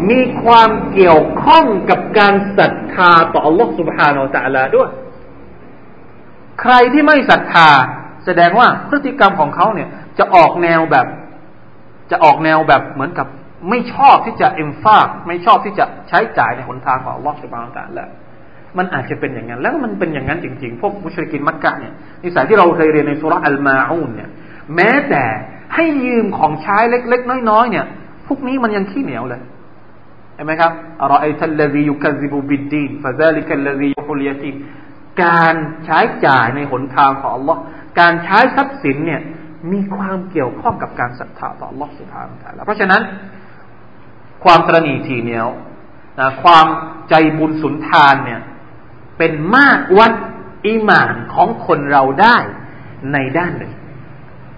[0.10, 4.90] มีความเกี่ยวข้องกับการศรัทธาต่อ Allah Subhanahu Wa Taala ด้วย
[6.62, 7.70] ใครที่ไม่ศรัทธา
[8.26, 11.08] แสดงว่าพฤติกรรมของเขาเนี่ย จะออกแนวแบบ
[12.12, 13.28] จะออกแนวแบบเหมือนกับ
[13.70, 18.04] ไม่ชอบที่จะเอ็มฟากไม่ชอบที่จะใช้จ่ายในหนทางของ Allah Subhanahu Wa Taala
[18.78, 24.30] มันอาจจะเป็นอย่างนั้นแล้วมันเป็นอย่างนั้นจริง ๆ พวกมุชลิกินมักกะเนี่ยนิสัยที่เราเคยเรียนในสุรอัลมาอูนเนี่ย
[24.76, 25.24] แม้แต่
[25.76, 27.86] ให้ยืมของใช้เล็กๆน้อย ๆ เนี่ย
[28.28, 29.42] พวกนี้มันยังขี้เหนียวเลย
[30.36, 34.52] เห็นไหมครับอรอไอทัลลซียุคซิบูบิดดีนฟาซาลิกัลลซียุฮุลยาตี
[35.24, 35.56] การ
[35.86, 37.58] ใช้จ่ายในหนทางของ Allah
[38.00, 39.22] การใช้ทรัพย์สินเนี่ย
[39.72, 43.02] มีความเกี่ยวข้องกับการศรัทธาต่อ Allah สุดท้ายแล้วเพราะฉะนั้น
[44.44, 45.48] ความตรณีทีเหนียว
[46.20, 46.68] นะความ
[47.10, 48.42] ใจบุญสุนทานเนี่ย
[49.24, 50.14] เป็นมากวัด
[50.68, 52.38] อิมานของคนเราได้
[53.14, 53.72] ในด้านหนึ่ง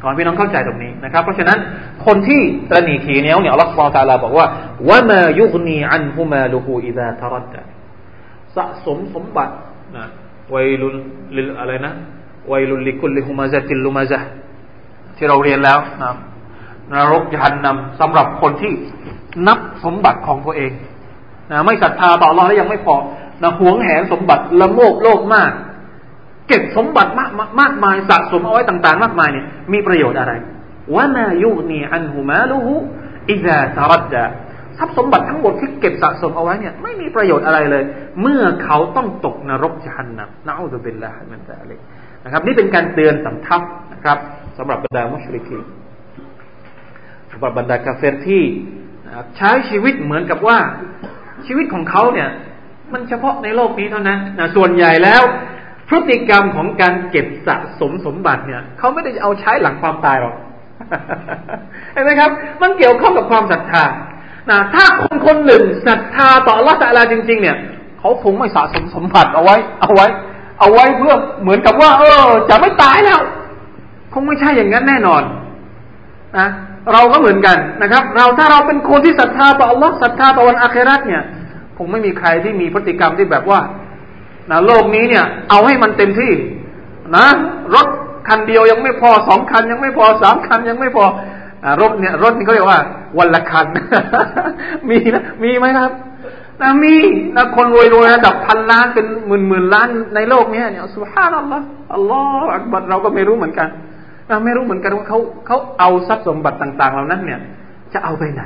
[0.02, 1.60] ขอให้พี่น้องเข้าใจตรงนี้นะครับ เพราะฉะนั้น
[2.06, 4.48] คนที่ตรนีขีเนียเนี่ยอัลลอฮฺสุลตาลาบอกว่า
[4.90, 7.54] วะมายุคนีอันฮุมาลูฮูอิดาทรัด
[8.56, 9.54] สะสมสมบัติ
[9.96, 10.06] นะ
[10.54, 10.88] วัยลุ
[11.36, 11.94] ลอะไรนะ
[12.52, 14.20] วัยลุลิคุลิฮุมาซะติลุมาซะ
[15.18, 16.14] ที่เราเรียนแล้วนะ
[16.94, 18.72] นรกยันนำสำหรับคนที่
[19.48, 20.72] นับสมบัติของตัวเอง
[21.52, 22.96] นะไม่ศรัทธาต่อราแล้วยังไม่พอ
[23.44, 25.52] นะหวงแหนสมบัติ ละโมบโลกมาก
[26.48, 30.34] เก็บสมบัติมากมากมายสะสมเอาไว้ต่างๆ มากมายเนี่ย มีประโยชน์อะไร
[30.94, 32.58] วะมายุนีอันหูมาลู
[33.30, 34.24] อิจาตารัดะ
[34.78, 37.84] ทรัพย์สมบัติทั้งหมดที่เก็บสะสมเอาไว้เนี่ยไม่มีประโยชน์อะไรเลย
[38.22, 41.72] เมื่อเขาต้องตกนรกจหันนะนะอูซุบิลลาฮิมันจะอะไร
[42.26, 43.62] นะครับ นี่เป็นการเตือนสำทับ
[43.94, 44.18] นะครับ
[44.58, 45.50] สำหรับบรรดามุชลิก
[47.32, 48.44] สำหรับบรรดากาเฟรที่
[49.38, 50.58] ใช้ชีวิตเหมือนกับว่า
[51.48, 52.30] ชีวิตของเขาเนี่ย
[52.94, 55.24] มันเฉพาะในโลกนี้เท่านั้นนะส่วนใหญ่แล้ว
[55.90, 60.36] พฤติกรรมของการเก็บสะสมสมบัติเนี่ยเขาไม่ได้เอาใช้หลังความตายหรอก
[61.94, 63.84] เห็นไหมครับ มันเกี่ยวข้องกับความศรัทธา
[64.52, 67.58] นะถ้าคนคนหนึ่งศรัทธาต่อลัตาลาจริงๆ เนี่ย
[68.00, 70.08] เขาคงไม่สะสมสมบัติเอาไว้ เอาไว้
[70.60, 73.20] เอาไว้เพื่อเหมือนกับว่าเออ จะไม่ตายแล้ว
[74.14, 75.24] คงไม่ใช่อย่างนั้นแน่นอน
[76.38, 76.48] นะ
[76.94, 81.22] เราก็เหมือนกันนะครับ เราถ้าเราเป็นคนที่ศรัทธาต่ออัลลอฮ์ศรัทธาต่อวันอาคราตเนี่ย
[81.78, 83.60] คงไม่มีใครที่มีพฤติกรรมที่แบบว่า
[84.52, 86.32] นะโลกนี้เนี่ยเอาให้มันเต็มที่
[87.16, 87.28] นะ
[87.76, 87.88] รถ
[88.28, 91.06] คันเดียวยังไม่พอสองคันยังไม่พอสามคันยังไม่พอ
[91.64, 92.80] อรถเนี่ย รถนี่เขาเรียกว่า
[93.18, 93.66] วันละคัน
[94.90, 95.92] มีนะ มีไหมครับ
[96.62, 96.96] นะมี
[97.36, 103.68] นะคนรวยรวยระดับพันล้านเป็นหมื่นหมื่นล้าน ในโลกนี้เนี่ยสุภานัลลอฮ์อัลลอฮ์อักบัดเราก็ไม่รู้เหมือนกัน
[104.30, 107.40] นะไม่รู้เหมือนกันว่าเขาเขาเอาทรัพย์สมบัติต่างๆ เหล่านั้นเนี่ย
[107.94, 108.44] จะเอาไปไหน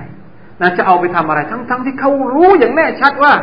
[0.62, 3.34] นะจะเอาไปทำอะไรทั้ง ๆทที่เขารู้อย่างแน่ชัดว่า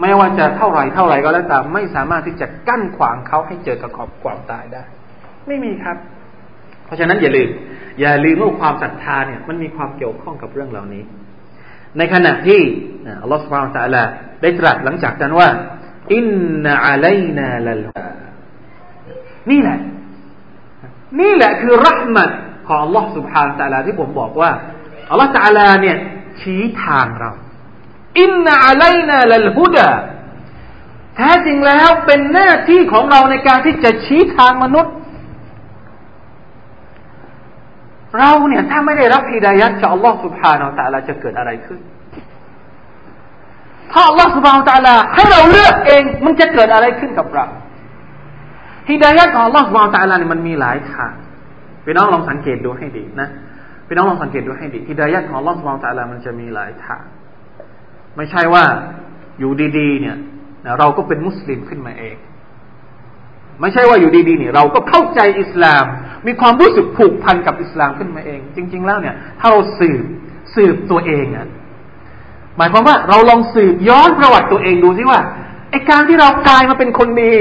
[0.00, 4.82] ไม่ว่าจะเท่าไหร่เท่าไหร่ก็แล้วแต่ไม่สามารถที่จะกั้นขวางเขาให้เจอกับขอบความตายได้
[5.48, 5.96] ไม่มีครับ
[6.86, 7.48] เพราะฉะนั้นอย่าลืม
[8.00, 11.02] อย่าลืมว่าความศรัทธาเนี่ยมันมีความเกี่ยวข้องกับเรื่องเหล่านี้
[11.98, 12.60] ในขณะที่
[13.22, 14.02] อัลลอฮฺสุบฮาร์ตะลา
[14.42, 15.48] ได้ตรัสหลังจากนั้นว่า
[16.14, 16.24] อิน
[16.64, 17.06] นาอลไล
[17.38, 17.86] นาลัล
[19.50, 19.78] นี่แหละ
[21.20, 22.30] นี่แหละคือรักมัด
[22.66, 24.50] ของอัลลอฮฺสุบฮาระตะลาที่ผมบอกว่า
[25.10, 25.96] อัลลอฮฺตัลาเนี่ย
[26.40, 27.30] ชี้ทางเรา
[28.20, 29.88] อินนาอะไลนาลลฮุดะ
[31.16, 34.94] แท้จริงแล้วเป็นหน้าที่ของเราในการที่จะชี้ทางมนุษย์
[38.18, 41.80] เราเนี่ย ถ้าไม่ได้รับอิดายัดจากอัลลอฮฺสุบฮานาอัลลาจะเกิดอะไรขึ้น
[43.92, 47.46] ถ้าอัลลอฮฺสุบฮานาอัลลาให้เราเลือกเองมันจะเกิดอะไรขึ้นกับเรา
[48.90, 51.12] ฮิดายัดของอัลลอฮฺสุบฮานาอัลลาเนี่ยมันมีหลายทาง
[51.84, 57.04] พี่น้องลองสังเกตดูให้ดีนะี่น้องลองสังเกตดูให้ดีฮิดายะของอลอฮฺาลต่ามันจะมีหลายทาง
[58.16, 58.64] ไม่ใช่ว่า
[59.38, 60.16] อยู่ดีๆเนี่ย
[60.78, 62.16] เราก็เป็นมุสลิมขึ้นมาเอง
[63.60, 65.84] ไม่ใช่ว่าอยู่ดีๆเนี่ย เราก็เข้าใจอิสลาม
[66.26, 70.04] มีความรู้สึกผูกพันกับอิสลามขึ้นมาเอง จริงๆแล้วเนี่ยถ้าเราสืบ
[70.54, 71.46] สืบตัวเองอ่ะ
[72.56, 75.20] หมายความว่าเราลองสืบย้อนประวัติตัวเองดูสิว่า
[75.70, 77.32] ไอการที่เรากลายมาเป็นคนดี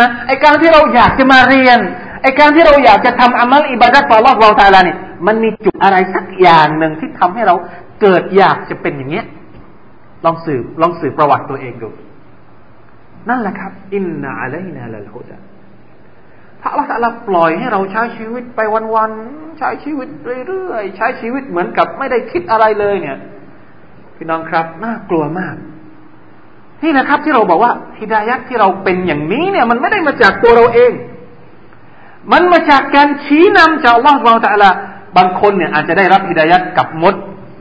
[0.00, 1.78] นะไอการที่เราอยากจะมาเรียน
[2.22, 7.54] ไอการที่เราอยากจะทำอามัลอิบาดัตต่อรอบเราตาลาเนี่ยมันมีจุดอะไรสักอย่างหนึ่งที่ทำให้เรา
[8.00, 9.26] เกิดอยากจะเป็นอย่างเนี้ย
[10.24, 11.88] ลองสืบ ลองสืบประวัติตัวเองดู
[13.28, 15.36] นั่นแหละครับ อินนาอะลัยนาละฮุดะ
[16.62, 20.08] พระละตะลาปล่อยให้เราใช้ชีวิตไปวันๆ ใช้ชีวิต
[20.48, 23.18] เรื่อยๆ ใช้ชีวิตเหมือนกับไม่ได้คิดอะไรเลย เนี่ย
[24.16, 25.54] พี่น้องครับน่ากลัวมาก
[26.82, 30.92] นี่นะครับที่เราบอกว่าฮิดายัดที่เราเป็นอย่างนี้เนี่ย มันไม่ได้มาจากตัวเราเอง
[32.32, 34.70] มันมาจากการชี้นำจากวฮฺเราแต่ละ
[35.16, 37.14] บางคนเนี่ยอาจจะได้รับฮิดายัดกับมด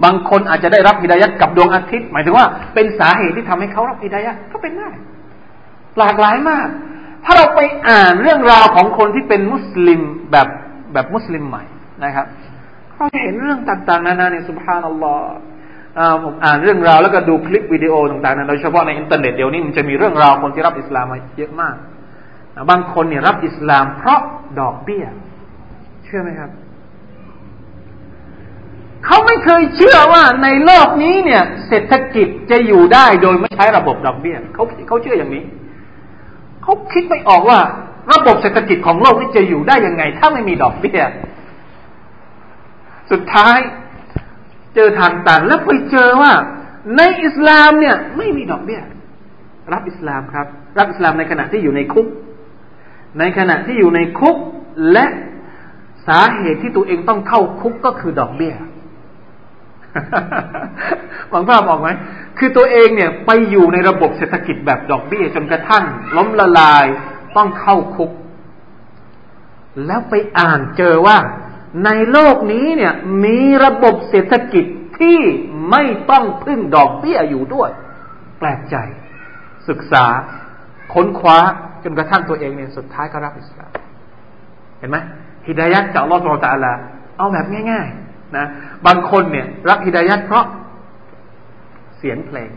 [0.06, 4.90] บางคนอาจจะได้รับฮิดายัดกับดวงอาทิตย์ หมายถึงว่าเป็นสาเหตุที่ทำให้เขารับฮิดายัดก็เป็นได้
[6.00, 6.68] หลากหลายมาก
[7.26, 10.48] ถ้าเราไปอ่านเรื่องราวของคนที่เป็นมุสลิมแบบ
[10.94, 11.64] แบบมุสลิมใหม่
[12.04, 12.26] นะครับ
[12.96, 15.32] เราเห็นเรื่องต่างๆ นานาเนี่ยสุภาพนัลลอฮ์
[16.26, 21.76] ผมอ่านเรื่องราวแล้วก็ดูคลิปวิดีโอต่างๆ นะ โดยเฉพาะในอินเทอร์เน็ตเดี๋ยวนี้มันจะมีเรื่องราวคนที่รับอิสลามมาเยอะมาก
[22.70, 24.20] บางคนเนี่ยรับอิสลามเพราะ
[24.60, 25.06] ดอกเบี้ย
[26.04, 26.50] เชื่อไหมครับ
[29.06, 35.44] เขาไม่เคยเชื่อว่าในโลกนี้เนี่ย เศรษฐกิจจะอยู่ได้โดยไม่ใช้ระบบดอกเบี้ยเขาเขาเชื่ออย่างนี้
[36.64, 37.60] เขาคิดไม่ออกว่า
[38.12, 41.02] ระบบเศรษฐกิจของโลกนี้จะอยู่ได้ยังไง ถ้าไม่มีดอกเบี้ย
[43.12, 43.58] สุดท้าย
[44.76, 46.34] เจอทางตันแล้วไปเจอว่า
[46.98, 48.82] ในอิสลามเนี่ยไม่มีดอกเบี้ย
[49.74, 52.08] รับอิสลามครับ รับอิสลามในขณะที่อยู่ในคุก
[53.20, 54.38] ในขณะที่อยู่ในคุก
[54.92, 55.06] และ
[56.08, 58.54] สาเหตุที่ตัวเองต้องเข้าคุกก็คือดอกเบี้ย
[61.34, 61.90] วังภาพออกไหม
[62.38, 65.84] คือตัวเองเนี่ย ไปอยู่ในระบบเศรษฐกิจแบบดอกเบี้ยจนกระทั่ง
[66.18, 66.86] ล้มละลาย
[67.36, 68.12] ต้องเข้าคุก
[69.86, 71.18] แล้วไปอ่านเจอว่า
[71.86, 72.94] ในโลกนี้เนี่ย
[73.26, 74.66] มีระบบเศรษฐกิจ
[75.00, 75.20] ที่
[75.72, 77.70] ไม่ต้องพึ่งดอกเบี้ยอยู่ด้วย
[78.40, 78.76] แปลกใจ
[79.70, 80.06] ศึกษา
[80.94, 81.40] ค้นคว้า
[81.84, 83.72] จนกระทั่งตัวเองเนี่ยสุดท้ายก็รับอิสลาม
[84.80, 84.98] เห็นไหม
[85.48, 86.22] ฮิดายัดจากอัลลอฮฺ
[87.18, 88.46] เอาแบบง่าย ๆนะ
[88.88, 90.46] บางคนเนี่ยรักฮิดายัดเพราะ
[91.98, 92.52] เสียงเพลง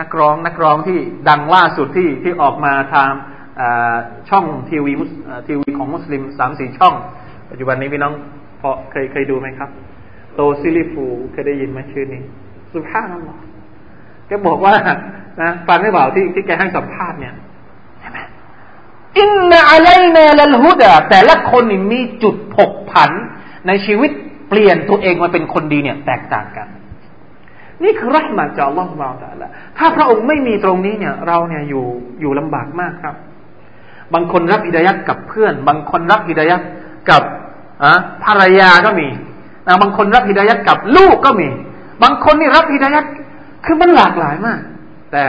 [0.00, 0.98] นักร้องนักร้องที่
[1.28, 3.10] ดังล่าสุดที่ที่ออกมาทาง
[4.30, 4.92] ช่องทีวี
[5.48, 6.94] ทีวีของมุสลิมสามสี่ช่อง
[7.50, 8.12] ปัจจุบันนี้พี่น้อง
[8.60, 9.70] พอเคยเคยดูไหมครับ
[10.34, 12.20] โตซิลิฟู เคยได้ยินไหมชื่อนี้
[12.72, 13.06] สุภาพ
[14.30, 14.74] ก็บอกว่า
[15.40, 17.34] นะฟังไม่เบาที่ที่แกให้สัมภาษณ์เนี่ย
[18.00, 18.18] ใช่ไหม
[19.18, 23.10] อินนาอะไรเนลลฮุดะแต่ละคนนี่มีจุดผกผัน
[23.66, 24.10] ในชีวิต
[24.48, 26.68] เปลี่ยนตัวเองมาเป็นคนดีเนี่ยแตกต่างกัน
[27.84, 31.84] นี่คือรัชมาจากอัลลอฮฺเราแต่ละถ้าพระองค์ไม่มีตรงนี้เนี่ย เราเนี่ยอยู่
[32.20, 33.14] อยู่ลำบากมากครับ
[34.14, 36.60] บางคนรับอิดายัดกับเพื่อน บางคนรับอิดายัด
[37.10, 37.22] กับ
[37.84, 39.08] อะภรรยาก็มี
[39.66, 41.48] นะบางคนรับอิดายัดกับลูกก็มี
[42.02, 43.04] บางคนนี่รับอิดายัด
[43.64, 44.60] คือมันหลากหลายมาก
[45.12, 45.24] แต่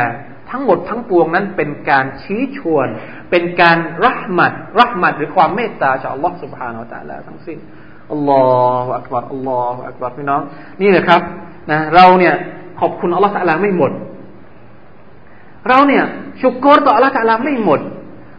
[0.50, 2.88] ทั้งหมดทั้งปวงนั้นเป็นการชี้ชวน
[3.32, 7.58] เป็นการรัหมัดรัหมัดหรือความเมตตาจากอัลลอฮฺสุบฮานาอัลลอฮฺทั้งสิ้น
[8.14, 8.44] อัลลอ
[8.84, 10.42] ฮฺอักบารอัลลอฮฺอักบารพี่น้อง
[10.82, 11.22] นี่แหละครับ
[11.72, 12.34] นะเราเนี่ย
[12.82, 13.92] ขอบคุณอัลลอฮฺสัลาไม่หมด
[15.70, 16.04] เราเนี่ย
[16.42, 17.80] ชุกโกรต่ออัลลอฮฺสัลาไม่หมด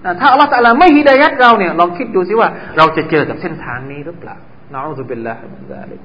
[0.04, 4.36] นะถ้าอัลลอฮฺสัลาไม่ฮิดายัดเราเนี่ยลองคิดดูสิว่าเราจะเจอกับเส้นทางนี้หรือเปล่า
[4.74, 6.00] นะอฮฺุบลลาฮฺมินซาลิก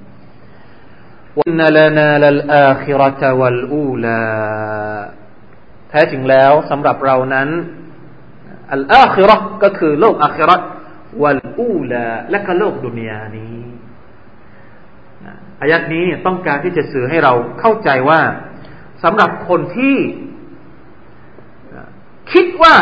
[1.49, 1.79] ะนาล
[2.35, 4.23] ن อาค آ خ ر ة วัลอูลา
[5.89, 7.49] แท้จริงแล้วสำหรับเรานั้น
[8.73, 10.61] อัลอาคิรอก็คือโลกอาคิรัต
[11.23, 13.57] วัลอูลาและก็โลกดุนยานี้
[15.61, 18.21] อายัดนี้ต้องการที่จะสื่อให้เราเข้าใจว่า
[19.03, 19.97] สำหรับคนที่
[22.33, 22.75] คิดว่า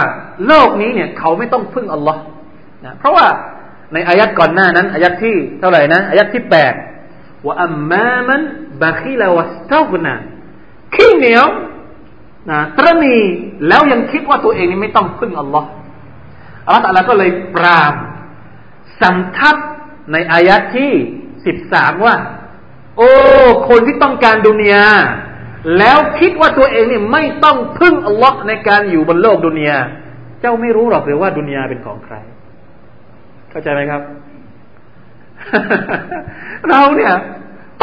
[0.48, 2.22] โลกนี้เนี่ย เขาไม่ต้องพึ่งอัลลอฮ์
[3.00, 3.28] เพราะว่า
[3.94, 6.74] ในอายัดก่อนหน้านั้นอายัดที่เท่าไหร่นะอายัดที่แปด
[7.46, 8.42] ว่าอัมมามัน
[8.82, 10.14] บาคิลาวัสตากนา
[10.96, 11.48] ขี้เหนียว
[12.52, 13.18] นะตรณี
[13.68, 15.68] แล้วยังคิดว่าตัวเองนี่ไม่ต้องพึ่งอัลลอฮ์
[16.66, 17.94] อัลลอฮ์ะก็เลยปราบ
[19.02, 19.56] สำทับ
[20.12, 20.92] ในอายะที่
[21.46, 22.16] สิบสามว่า
[22.98, 23.12] โอ้
[23.70, 24.86] คนที่ต้องการดุนยา
[25.78, 29.78] แล้วคิดว่าตัวเองนี่ไม่ต้องพึ่งอัลลอฮ์ในการอยู่บนโลกดุนยา
[30.42, 32.16] เจ้าไม่รู้หรอกเลยว่า ดุนยาเป็นของใคร
[33.50, 34.02] เข้าใจไหมครับ
[36.70, 37.14] เราเนี่ย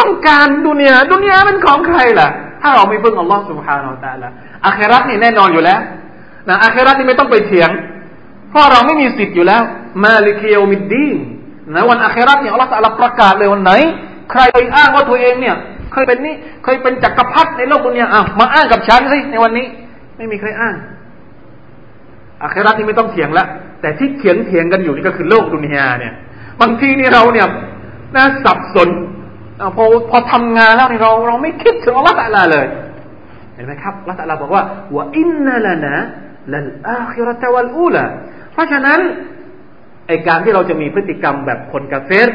[0.01, 2.29] ต้องการดุนยาดุนยาเป็นของใครล่ะ
[2.63, 4.29] ถ้าเราไม่พึ่งอัลลอฮ์สุบฮานาอัลลอฮ์ละ
[4.67, 5.81] อาคราตนี่แน่นอนอยู่แล้ว
[6.49, 7.71] นะอาคราตนี่ไม่ต้องไปเถียง
[8.53, 9.63] พราะเราไม่มีสิทธิ์อยู่แล้ว
[10.05, 11.17] มาลิเคียวมิดดีน
[11.75, 13.73] นะวันอาคราเนี่ย อัลลอฮฺประกาศเลยวันไหน
[14.31, 14.41] ใคร
[14.77, 15.57] อ้างว่าตัวเองเนี่ย
[15.93, 16.35] เคยเป็นนี่
[16.65, 19.67] เคยเป็นจักรพรรดิในโลกดุนยาอ้าวมาอ้างกับฉันสิในวันนี้
[20.17, 20.77] ไม่มีใครอ้าง
[22.45, 23.47] อาคราที่ไม่ต้องเถียงละ
[23.81, 26.13] แต่ที่เถียงเถียงกันอยู่นี่ก็คือโลกดุนยาเนี่ย
[26.61, 27.47] บางทีนี่เราเนี่ย
[28.17, 28.89] น่าสับสน
[29.61, 32.67] อพอพอทำงานแล้วเนี่ยเรา เราไม่คิดถึงอัลลอฮฺเลย
[33.55, 34.63] เห็นไหมครับอัลลอฮฺบอกว่า
[34.97, 35.95] ว่าอินนัลนะ
[36.53, 38.05] ลัลอาคิรตะวัลอูลา
[38.61, 39.01] ราะฉะนั้น
[40.07, 42.29] ไอการที่เราจะมีพฤติกรรมแบบคนกาเฟส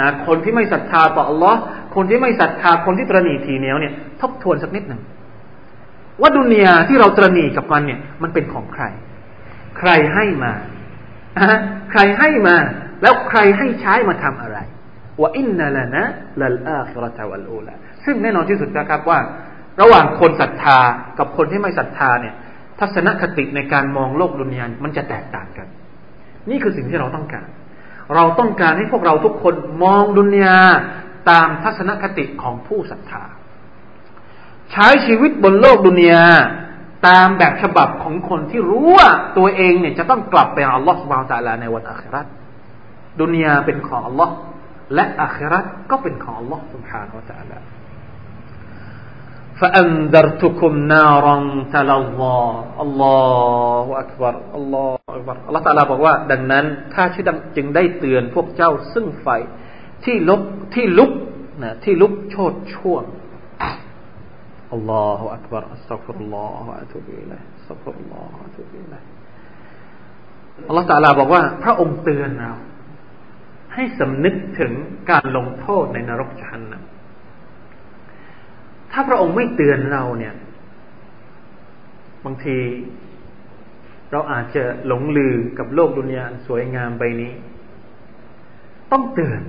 [0.00, 1.60] นะ คนที่ไม่ศรัทธาต่ออัลลอฮ์
[1.94, 5.00] คนที่ไม่ศรัทธา คนที่ตรณีทีเหนียวเนี่ยทบทวนสักนิดหนึ่ง
[6.20, 8.84] ว่าดุนยาที่เราตรณีกับมันเนี่ย มันเป็นของใคร
[9.78, 10.52] ใครให้มา
[11.90, 12.56] ใครให้มา
[13.02, 14.58] แล้วใครให้ใช้มาทำอะไร
[15.20, 16.02] ว่าอินนาลนะ
[16.42, 19.18] ลลอาคิรตะวัลอูลาซึ่งแน่นอนที่สุดนะครับว่า
[19.80, 20.78] ระหว่างคนศรัทธา
[21.18, 22.34] กับคนที่ไม่ศรัทธาเนี่ย
[22.80, 25.66] ทัศนคติในการมองโลกดุนยานมันจะแตกต่างกัน
[26.50, 27.44] นี่คือสิ่งที่เราต้องการ
[28.14, 30.56] เราต้องการให้พวกเราทุกคนมองดุนยา
[31.30, 33.24] ตามทัศนคติของผู้ศรัทธา
[34.72, 36.24] ใช้ชีวิตบนโลกดุนยา
[37.08, 42.26] ตามแบบฉบับของคนที่รู้ว่าตัวเองเนี่ยจะต้องกลับไปอัลลอฮฺสุบานตะลาในวันอัคราต
[43.20, 44.34] ดุนยาเป็นของอัลลอฮ์
[44.94, 47.58] และอัคราตก็เป็นของอัลลอฮ์สุบฮานวะตะลา
[49.60, 51.36] فأنذرتكم نارا
[51.76, 52.42] تلظى
[52.84, 59.28] الله أكبر الله أكبر อัลลอฮฺตาลาบอกว่า ดังนั้นข้าชื่อดังจึงได้เตือนพวกเจ้าซึ่งไฟ
[60.04, 60.42] ที่ลุก
[60.74, 61.10] ที่ลุก
[61.62, 63.04] นะที่ลุกโชดช่วง
[64.78, 69.04] الله أكبر أستغفر الله وأتوب إليه أستغفر الله وأتوب إليه
[70.68, 72.52] อัลลอฮฺตาลาบอกว่า พระองค์เตือนเรา
[73.74, 74.72] ให้สำนึกถึง
[75.10, 76.82] การลงโทษในนรกชันนะ
[78.92, 80.34] ถ้าพระองค์ไม่เตือนเราเนี่ย
[82.24, 82.58] บางที
[84.12, 87.32] เราอาจจะหลงลือกับโลกดุนยาสวยงามใบนี้
[88.92, 89.40] ต้องเตือน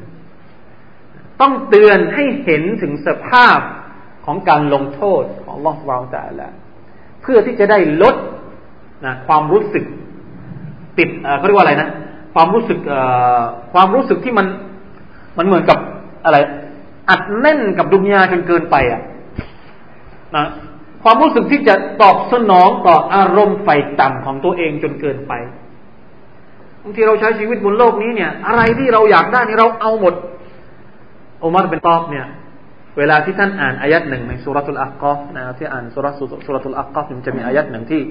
[1.42, 3.60] ต้องเตือนให้เห็นถึงสภาพ
[4.26, 6.48] ของการลงโทษของลอสวาวตาละ
[7.22, 8.16] เพื่อที่จะได้ลด
[9.06, 9.86] นะความรู้สึก
[10.98, 11.89] ติดเขาเรียกว่าอะไรนะ
[12.36, 12.80] ความรู้สึก
[13.74, 14.48] ความรู้สึกที่มัน
[15.38, 15.78] มันเหมือนกับ
[16.26, 16.38] อะไร
[17.10, 19.02] อัดแน่นกับดุนยาจนเกินไปอ่ะ
[20.36, 20.46] นะ
[21.04, 23.70] ความรู้สึกที่จะตอบสนองต่ออารมณ์ไฟ
[24.00, 25.34] ต่ำของตัวเองจนเกินไป
[26.84, 30.14] บางทีเราใช้ชีวิตบนโลกนี้เนี่ย อะไรที่เราอยากได้นี่เราเอาหมด
[31.44, 32.26] อุมัรเป็นตอบเนี่ย
[32.98, 36.26] เวลาที่ท่านอ่านอายัดหนึ่งในสุรทูลอักกอฟนะที่อ่านสุรสุ
[36.56, 38.04] รทูลอักกอฟมันจะมีอายัดหนึ่งที่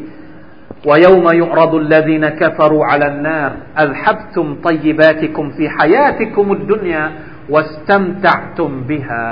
[0.89, 3.51] ويوم يعرض الذين كفروا على النار
[3.83, 7.05] أذهبتم طيباتكم في حياتكم الدنيا
[7.53, 9.27] واستمتعتم بها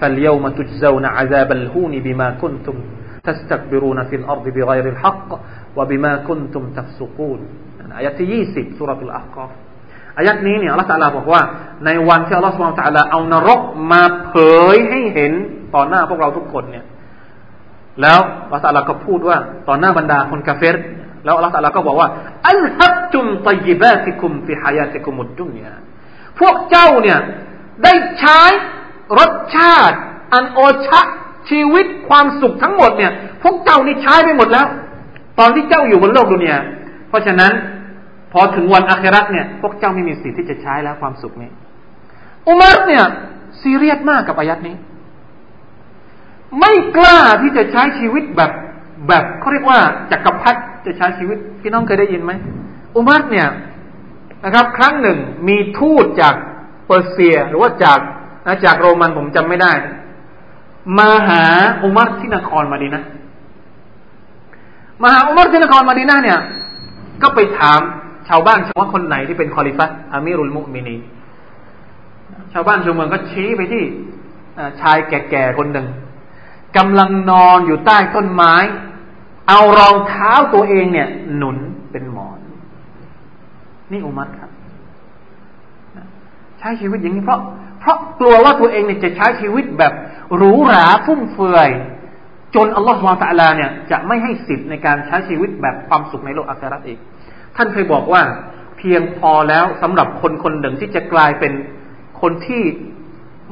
[0.00, 2.76] فاليوم تجزون عذاب الهون بما كنتم
[3.24, 5.30] تستكبرون في الأرض بغير الحق
[5.76, 7.40] وبما كنتم تفسقون
[7.80, 9.50] يعني آيات ييسب سورة الأحقاف
[10.18, 11.40] آيات نيني الله تعالى بقوا
[11.86, 14.02] نيوان في الله سبحانه وتعالى أو نرق ما
[14.34, 15.34] بهيهن
[15.72, 16.82] طعنا بقرأ تكون نيا
[18.02, 19.38] แล้วอัลลอฮฺก็พูดว่า
[19.68, 20.76] ตอนหน้าบรรดาคนกาเฟร
[21.24, 22.08] แล้วอัลลอฮฺก็บอกว่า
[22.50, 25.72] อัลฮัตุมตยิบาติคุมฟิฮายาติคุมุดดุนยา
[26.40, 27.18] พวกเจ้าเนี่ย
[27.84, 28.42] ได้ใช้
[29.18, 29.96] รสชาติ
[30.32, 31.00] อันโอชะ
[31.50, 34.66] ชีวิตความสุขทั้งหมดเนี่ย พวกเจ้านี่ใช้ไปหมดแล้ว
[35.38, 36.54] ตอนที่เจ้าอยู่บนโลกดุนย
[37.08, 37.52] เพราะฉะนั้น
[38.32, 41.50] พอถึงวันอัครัตเนี่ยพวกเจ้าไม่มีสิทธิ์ที่จะใช้แล้วความสุขนี้
[42.48, 43.04] อุมัรเนี่ย
[43.62, 44.76] ซีเรียสมากกับอายัดนี้
[46.60, 48.50] ไม่กล้าที่จะใช้ชีวิตแบบ
[49.08, 49.80] แบบเขาเรียกว่า
[50.12, 52.32] จักรพรรดิจะใช้ชีวิตพี่น้องเคยได้ยินไหม
[52.96, 53.48] อุมัรเนี่ย
[54.44, 56.34] นะครับ ครั้งหนึ่งมีทูตจาก
[56.86, 57.98] เปอร์เซียหรือว่าจาก
[58.54, 59.72] นจากโรมันผมจำไม่ได้
[60.98, 61.44] มาหา
[61.82, 63.02] อุมัรที่นครมาดีนะ
[65.02, 66.38] มาหาอุมัรที่นครมาดีนะเนี่ย
[67.22, 67.80] ก็ไปถาม
[68.28, 70.96] ชาวบ้านชาว่าคนไหนที่เป็นคอลิฟะอามิรุลมุมินี
[72.52, 73.82] ชาวบ้านชาวเมืองก็ชี้ไปที่
[74.80, 75.86] ชายแก่ๆคนหนึ่ง
[76.76, 78.54] กำลังนอนอยู่ใต้ต้นไม้
[79.48, 81.56] เอารองเท้าตัวเองเนี่ย หนุน
[81.90, 82.40] เป็นหมอน
[83.92, 84.50] นี่อุมัรครับ
[86.58, 87.40] ใช้ชีวิตอย่างนี้เพราะ
[87.80, 89.92] เพราะกลัวว่าตัวเองเนี่ยจะใช้ชีวิตแบบ
[90.36, 91.70] หรูหราฟุ่มเฟือย
[92.54, 96.98] จนอัลลอฮฺมตะลาเนี่ยจะไม่ให้สิทธิ์ ในการใช้ชีวิตแบบความสุขในโลกอาคราตอีก
[97.56, 98.22] ท่านเคยบอกว่า
[98.78, 101.52] เพียงพอแล้วสำหรับคนคนหนึ่งที่จะกลายเป็น
[102.20, 102.62] คนที่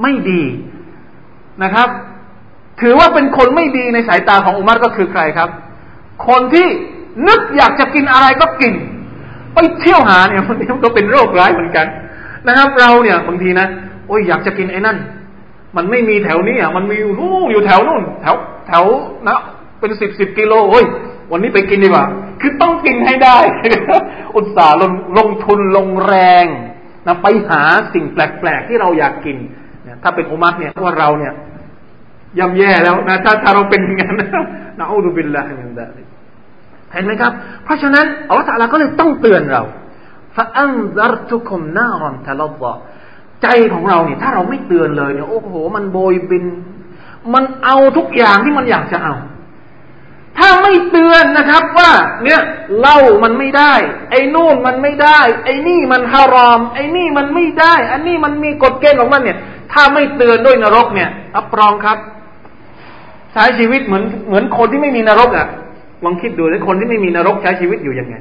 [0.03, 0.43] ไม่ดี
[1.65, 1.89] นะครับ
[2.81, 5.49] ถือว่าเป็นคนไม่ดีในสายตาของอุมัรก็คือใครครับ
[6.29, 6.69] คนที่
[7.29, 8.73] นึกอยากจะกินอะไรก็กิน
[9.55, 11.87] ไปเที่ยวหาเนี่ยมันก็เป็นโรคร้ายเหมือนกัน
[12.49, 13.67] นะครับเราเนี่ยบางทีนะ
[14.09, 14.97] โอ้ยอยากจะกินไอ้นั่น
[15.77, 18.37] มันไม่มีแถวนี้อ่ะ มันมีอยู่นู่นอยู่แถวนู่นแถว
[18.67, 18.85] แถว
[19.29, 19.41] นะ
[19.79, 20.85] เป็นสิบสิบกิโล โอ้ย
[21.33, 22.07] วันนี้ไปกินดีกว่า
[22.41, 23.39] คือต้องกินให้ได้
[24.37, 26.47] อุตส่าห์ลงลงทุนลงแรง
[27.07, 27.63] นะไปหา
[27.95, 29.37] สิ่งแปลกๆที่เราอยากกิน
[29.83, 31.33] เนี่ย ถ้าเป็นอุมัตเนี่ยว่าเราเนี่ย
[32.39, 34.19] ย่ำแย่แล้วนะ ถ้าถ้าเราเป็นอย่างนั้น
[34.79, 36.03] นะอูดุบิลละมินดาลิ
[36.93, 37.33] เห็นไหมครับ
[37.65, 39.63] เพราะฉะนั้นอัลลอฮฺก็เลยต้องเตือนเรา
[40.37, 42.73] ฟะอันซัรตุคุมนารอนทะลบะ
[43.43, 46.45] ใจของเราเนี่ย ถ้าเราไม่เตือนเลย เนี่ย โอ้โหมันโบยบิน
[47.35, 49.15] มันเอาทุกอย่างที่มันอยากจะเอา
[50.39, 51.93] ถ้าไม่เตือนนะครับว่า
[52.25, 52.41] เนี่ย
[52.79, 53.75] เหล้ามันไม่ได้
[54.11, 59.39] ไอ้นู่นมันไม่ได้ ไอ้นี่มันฮารอมไอ้นี่มันไม่ได้ อันนี้มันมีกฎเกณฑ์ของมันเนี่ย
[59.73, 61.99] ถ้าไม่เตือนด้วยนรกเนี่ยรับรองครับ
[63.33, 65.47] ใช้ชีวิตเหมือนเหมือนคนที่ไม่มีนรกอะ่ะ
[66.05, 68.15] ลองคิดดูเลยคนที่ไม่มีนรกใช้ชีวิตอยู่ยังไง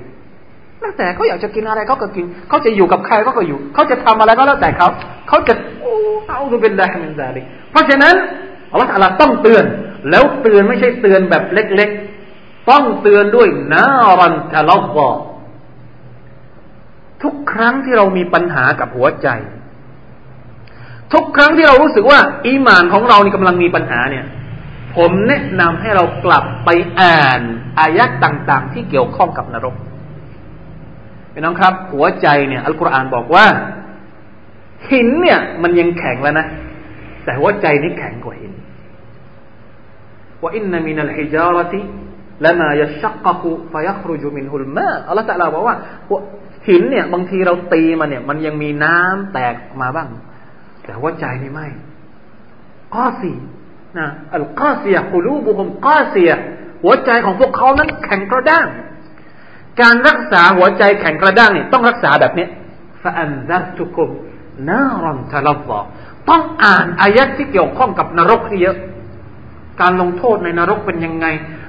[0.85, 4.87] แล้วแต่เขาอยากจะกินอะไรเขาก็กิน เขาจะอยู่กับใครเขาก็อยู่ เขาจะทำอะไรก็แล้วแต่เขา
[5.27, 5.93] เขาจะโอ้
[6.27, 7.29] เอาดูเป็นไรเป็นไร้
[7.71, 8.15] เพราะฉะนั้น
[8.71, 9.65] อัลลอฮฺต้องเตือน
[10.09, 13.87] แล้วเตือนไม่ใช่เตือนแบบเล็กๆ ต้องเตือนด้วยนา
[14.19, 15.09] รันทะเลาะบอ
[17.23, 19.27] ทุกครั้งที่เรามีปัญหากับหัวใจ
[21.13, 24.25] ทุกครั้งที่เรารู้สึกว่า อีหมานของเรานี่กำลังมีปัญหาเนี่ย
[24.95, 26.69] ผมแนะนำให้เรากลับไป
[27.01, 27.41] อ่าน
[27.79, 29.75] อายัต่าง ๆ ที่เกี่ยวข้องกับนรก
[31.35, 33.45] พี่น้องครับหัวใจเนี่ย อัลกุรอานบอกว่า
[34.89, 36.45] หินเนี่ย มันยังแข็งแล้วนะ
[37.23, 38.53] แต่หัวใจนี่แข็งกว่าหิน
[40.43, 41.79] ว่าอินนามินัลฮิจารติ
[42.43, 45.75] ละมายัชักกะคุฟยัครูจุมินฮุลมาอัลลอฮฺตะลาบอกว่า
[46.69, 50.07] หินเนี่ยบางทีเราตีมันเนี่ย มันยังมีน้ำแตกมาบ้าง
[50.83, 51.67] แต่หัวใจนี่ไม่
[52.95, 53.31] กาซี
[53.97, 54.05] นะ
[54.35, 56.29] อัลกาเซียกุลูบุฮุมกาเซีย
[56.83, 58.67] หัวใจของพวกเขานั้นแข็งกระด้าง
[59.81, 62.45] การรักษาหัวใจแข็งกระด้างเนี่ยต้องรักษาแบบนี้
[63.03, 64.09] ฟาอันดัตุกุม
[64.71, 65.79] นารอนทะลบอ
[66.29, 68.77] ต้องอ่านอายะที่เกี่ยวข้องกับนรกเยอะ
[69.81, 71.25] การลงโทษในนรกเป็นยังไง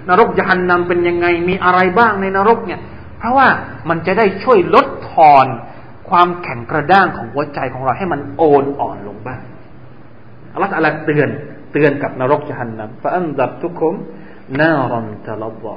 [0.08, 2.80] นรกยหันนำเป็นยังไง มีอะไรบ้างในนรกเนี่ย
[3.18, 3.48] เพราะว่า
[3.88, 5.46] มันจะได้ช่วยลดทอน
[6.10, 9.40] ความแข็งกระด้างของหัวใจของเราให้มันโอนอ่อนลงบ้าง
[10.52, 11.28] อัลลอฮฺอะลลเตือน
[11.72, 13.94] เตือนกับนรกยหันนำฟาอันดับทุกคม
[14.60, 15.76] นารอนทะลบอ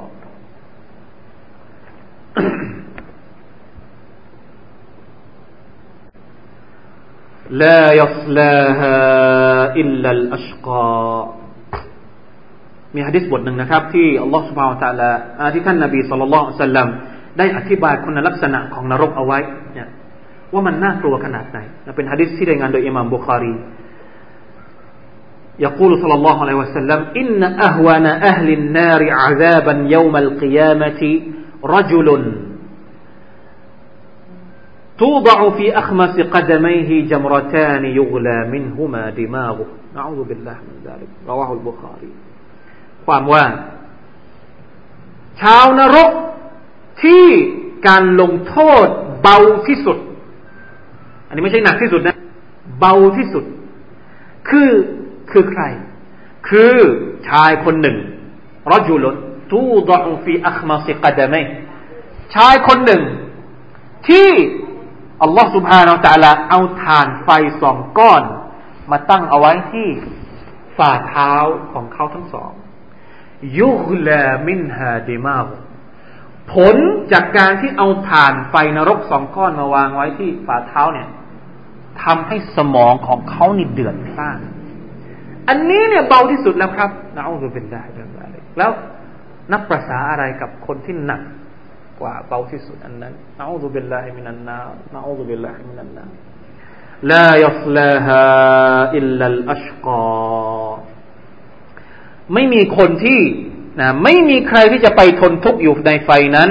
[7.50, 8.96] لا يصلاها
[9.76, 10.90] إلا الأشقى
[12.94, 15.10] มีฮะดิษบทหนึ่งนะครับที่อัลลอฮฺสุบฮาวตะลา
[15.54, 16.88] ที่ท่านนบีสุลต่านสัลลัม
[17.38, 19.38] ได้อธิบายคุณลักษณะของนรกเอาไว้
[19.74, 19.88] เนี่ย
[20.52, 21.58] ว่ามันน่ากลัวขนาดไหน
[21.96, 23.54] เป็นฮะดิษที่รายงานโดยอิหม่ามบุคารี
[31.64, 32.32] رجل
[34.98, 42.12] توضع في أخمس قدميه جمرتان يغلى منهما دماغه نعوذ بالله من ذلك رواه البخاري
[43.06, 43.44] ความว่า
[45.40, 46.10] ชาวนรก
[47.04, 47.26] ที่
[47.88, 48.86] การลงโทษ
[49.22, 49.38] เบา
[49.68, 49.98] ที่สุด
[51.26, 52.16] อันนี้ไม่ใช่หนักที่สุดนะ
[52.80, 53.44] เบาที่สุด
[54.48, 54.70] คือ
[55.30, 55.62] คือใคร
[56.48, 56.76] คือ
[57.28, 57.96] ชายคนหนึ่ง
[58.70, 59.16] รออยู่ล้น
[59.52, 61.34] ตูดอฟีอัคมาสิกดาม
[62.34, 63.02] ชายคนหนึ่ง
[64.08, 64.28] ที่
[65.22, 67.28] อัลลอฮฺสุบฮานาอัลลอฮเอาถ่านไฟ
[67.62, 68.22] สองก้อน
[68.90, 69.88] มาตั้งเอาไว้ที่
[70.78, 71.34] ฝ่าเท้า
[71.72, 72.50] ของเขาทั้งสอง
[73.60, 75.40] ยุฮลามินฮาดิมา
[76.54, 76.76] ผล
[77.12, 81.08] จากการที่เอาถ่านไฟนรกสองก้อนมาวางไว้ที่ฝ่าเท้าเนี่ย
[82.02, 84.40] ทำให้สมองของเขานี่เดือดล่าน
[85.48, 88.70] อันนี้เนี่ยเบาที่สุดแล้วครับนะอูซุบิลลาฮิมินซาลิกแล้ว
[89.52, 91.22] นับประษาอะไรกับคนที่หนัก
[92.00, 94.60] กว่าเบาที่สุดอันนั้นนะอูซุบิลลาฮิมินันนา
[94.94, 96.04] นะอูซุบิลลาฮิมินันนา
[97.12, 98.24] ลายัสลาฮะ
[98.96, 100.72] อิลลัลอัชกอ
[102.34, 103.20] ไม่มีคนที่
[103.80, 106.50] นะไม่มีใครที่จะไปทนทุกข์อยู่ในไฟนั้น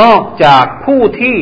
[0.00, 1.36] นอกจากผู้ที่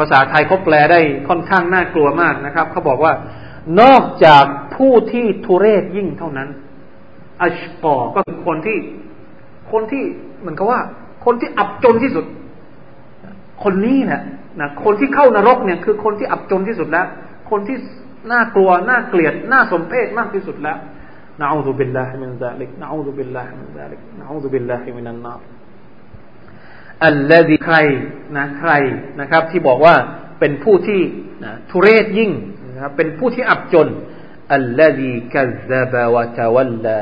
[0.00, 3.14] ภาษาไทยเขาแปลได้ค่อนข้างน่ากลัวมากนะครับ เขาบอกว่า
[3.80, 4.44] นอกจาก
[4.76, 6.48] ผู้ที่ทุเรศยิ่งเท่านั้น
[7.44, 8.78] อัชกอก็คือคนที่
[9.72, 10.04] คนที่
[10.40, 10.80] เหมือนกับว่า
[11.24, 12.26] คนที่อับจนที่สุด
[13.64, 14.20] คนนี้นะ
[14.60, 17.06] นะคนที่เข้านรกเนี่ย คือคนที่อับจนที่สุดแล้ว
[17.50, 17.76] คนที่
[18.32, 20.78] น่ากลัวน่าเกลียดน่าสมเพชมากที่สุดแล้ว
[21.40, 25.36] นะอูซุบิลลาฮิมินซาลิกนะอูซุบิลลาฮิมินซาลิกนะอูซุบิลลาฮิมินันนา
[27.06, 27.76] อัลลดีใคร
[28.36, 28.72] นะใคร
[29.20, 29.96] นะครับ ที่บอกว่า
[30.40, 31.00] เป็นผู้ที่
[31.44, 32.30] นะทุเรศยิ่ง
[32.68, 33.88] นะครับเป็นผู้ที่อับจน
[34.54, 37.00] อัลลดีกัซซะบะวะตะวัลลา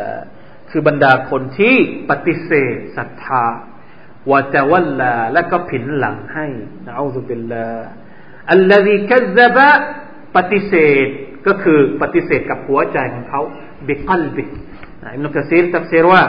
[0.77, 1.77] คือบรรดาคนที่
[2.11, 3.45] ปฏิเสธศรัทธา
[4.31, 6.47] วะจะวัลลาและก็ผินหลังให้
[6.87, 7.69] นะอูซุบิลลา
[8.53, 9.69] อัลลอฮีกัซบะ
[10.37, 10.75] ปฏิเส
[11.07, 11.09] ธ
[11.47, 13.41] ก็คือปฏิเสธกับหัวใจของเขา
[13.89, 16.23] บิกัลบิอิมนุกะซีรตัฟซีรว่า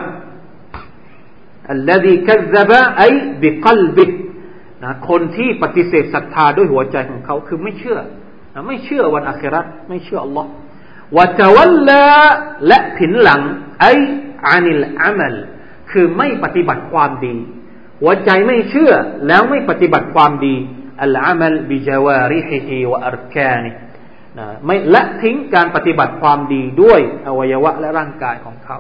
[1.72, 3.04] อัลลอฮีกัซบะไอ
[3.42, 4.06] บิกัลบิ
[4.84, 8.00] นะคนที่ปฏิเสธศรัทธาด้วยหัวใจของเขาคือไม่เชื่อ
[8.54, 10.50] นะไม่เชื่อวันอัคราไม่เชื่ออัลลอฮ์
[11.18, 12.04] วะจะวัลลา
[12.68, 13.42] และผินหลัง
[13.82, 13.88] ไอ
[14.50, 15.36] อานิลอามัล
[15.92, 17.36] คือไม่ปฏิบัติความดี
[18.02, 18.94] หัวใจไม่เชื่อ
[19.28, 20.56] แล้วไม่ปฏิบัติความดี
[21.04, 23.70] อัลอามัลบิจาวาริฮิฮิวะอัรกานิ
[24.38, 28.78] นะไม่ละทิ้งการปฏิบัติความดีด้วยอวัยวะและร่างกายของเขา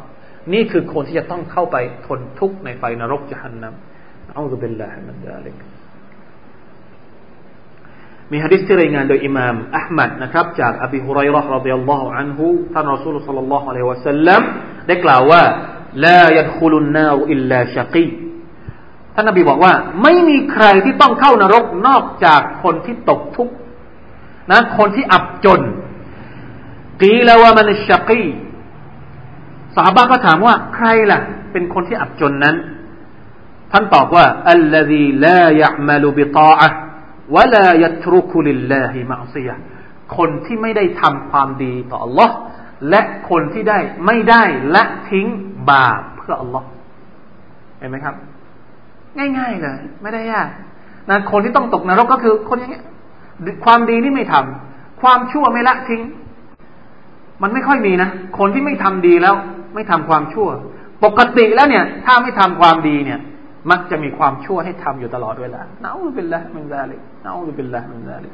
[0.53, 3.73] นี่คือคนที่จะต้องเข้าไปทนทุกข์ในไฟนรกจหันนัล
[4.33, 5.55] เอาตเบลลาฮ์มันดาลิก
[8.31, 14.41] มีฮะดิษที่รายงานโดยอิหม่ามอัลมัดนะครับจากอบีฮุไรรอห์รดิยัลลอฮุอันฮุท่านรอซูลสัลลัลลอฮุอะลัยฮิวะสัลลัม
[14.87, 15.41] ได้กล่าวว่า
[16.05, 18.07] ลายัดคุลุนนาอิลลาชากี
[19.15, 19.73] ท่านนบีบอกว่า
[20.03, 23.55] ไม่มีใครที่ต้องเข้านรกนอกจากคนที่ตกทุกข์
[24.51, 25.61] นะคนที่อับจน
[27.01, 28.23] กีลาวามันชากี
[29.75, 31.19] สาบาก็ถามว่า ใครล่ะ
[31.51, 32.55] เป็นคนที่อับจนนั้น
[33.71, 36.69] ท่านตอบว่าอัลลอฮีลายะมาลูบิตาอะ
[37.33, 39.49] วะลายัตรุคุลิลลาฮิมัซีย
[40.17, 42.29] คนที่ไม่ได้ทำความดีต่อ Allah
[42.89, 44.43] และคนที่ได้ไม่ได้
[44.75, 45.27] ละทิ้ง
[45.69, 46.63] บาปเพื่อ Allah
[47.77, 48.15] เห็นไหมครับ
[49.17, 50.49] ง่ายๆเลย ไม่ได้ยาก
[51.09, 52.83] นะคนที่ต้องตกนรกก็คือ คนอย่างเงี้ย
[53.65, 56.01] ความดีนี่ไม่ทำความชั่วไม่ละทิ้ง
[57.41, 59.35] มันไม่ค่อยมีนะคนที่ไม่ทำดีแล้ว
[59.75, 60.47] ไม่ทำความชั่ว
[61.05, 63.19] ปกติแล้วเนี่ย ถ้าไม่ทำความดีเนี่ย
[63.71, 68.33] มักจะมีความชั่วให้ทำอยู่ตลอดเวลาเนาอุบิลละมินซาลิกนาอุบิลละมินซาลิก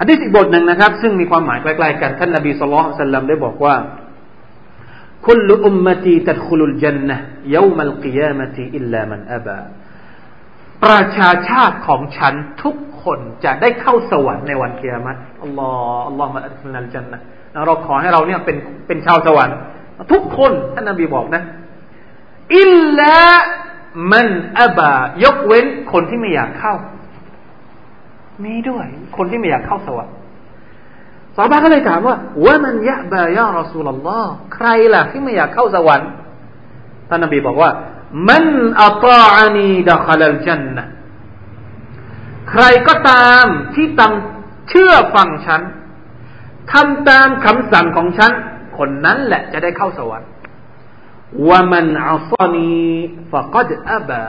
[0.00, 3.74] ฮะดิษอีกบทหนึ่งนะครับ ซึ่งมีความหมายใกล้ๆกันท่านนบีสุลต่านลัมได้บอกว่า
[5.26, 7.16] คุลอุมมตีตัดคุลุล จันนะ
[7.56, 9.58] ยามัลกิยามตีอิลลามันอบา
[10.84, 17.20] ประชาชาติของฉันทุกคนจะได้เข้าสวรรค์ในวันเกียรติอัลลอฮ์อัลลอฮ์มาอัลลอลจันนะ
[17.66, 18.56] เราขอให้เราเนี่ยเป็น
[18.86, 19.56] เป็นชาวสวรรค์
[20.12, 21.42] ทุกคนท่านนบีบอกนะ
[22.58, 23.14] อิลลา
[24.12, 24.26] มัน
[24.60, 24.92] อบา
[25.24, 26.74] ยกเว้นคนที่ไม่อยากเข้า
[28.44, 28.86] มีด้วย
[29.16, 30.14] คนที่ไม่อยากเข้าสวรรค์
[31.36, 36.10] สาบาก็เลยถามว่า ว่ามันยะบายารอ و ลลอฮ์ใครล่ะ ที่ไม่อยากเข้าสวรรค์
[37.08, 37.70] ท่านนบีบอกว่า
[38.28, 38.46] มัน
[38.84, 40.84] อัตอานีดะคาลจันนะ
[42.50, 44.12] ใครก็ตามที่ตั้ม
[44.68, 45.62] เชื่อฟังฉัน
[46.72, 48.32] ทำตามคำสั่งของฉัน
[48.78, 50.28] คนนั้นแหละจะได้เข้าสวรรค์
[51.48, 52.84] วะมันอัซานี
[53.32, 54.24] ฟะกัดอบะ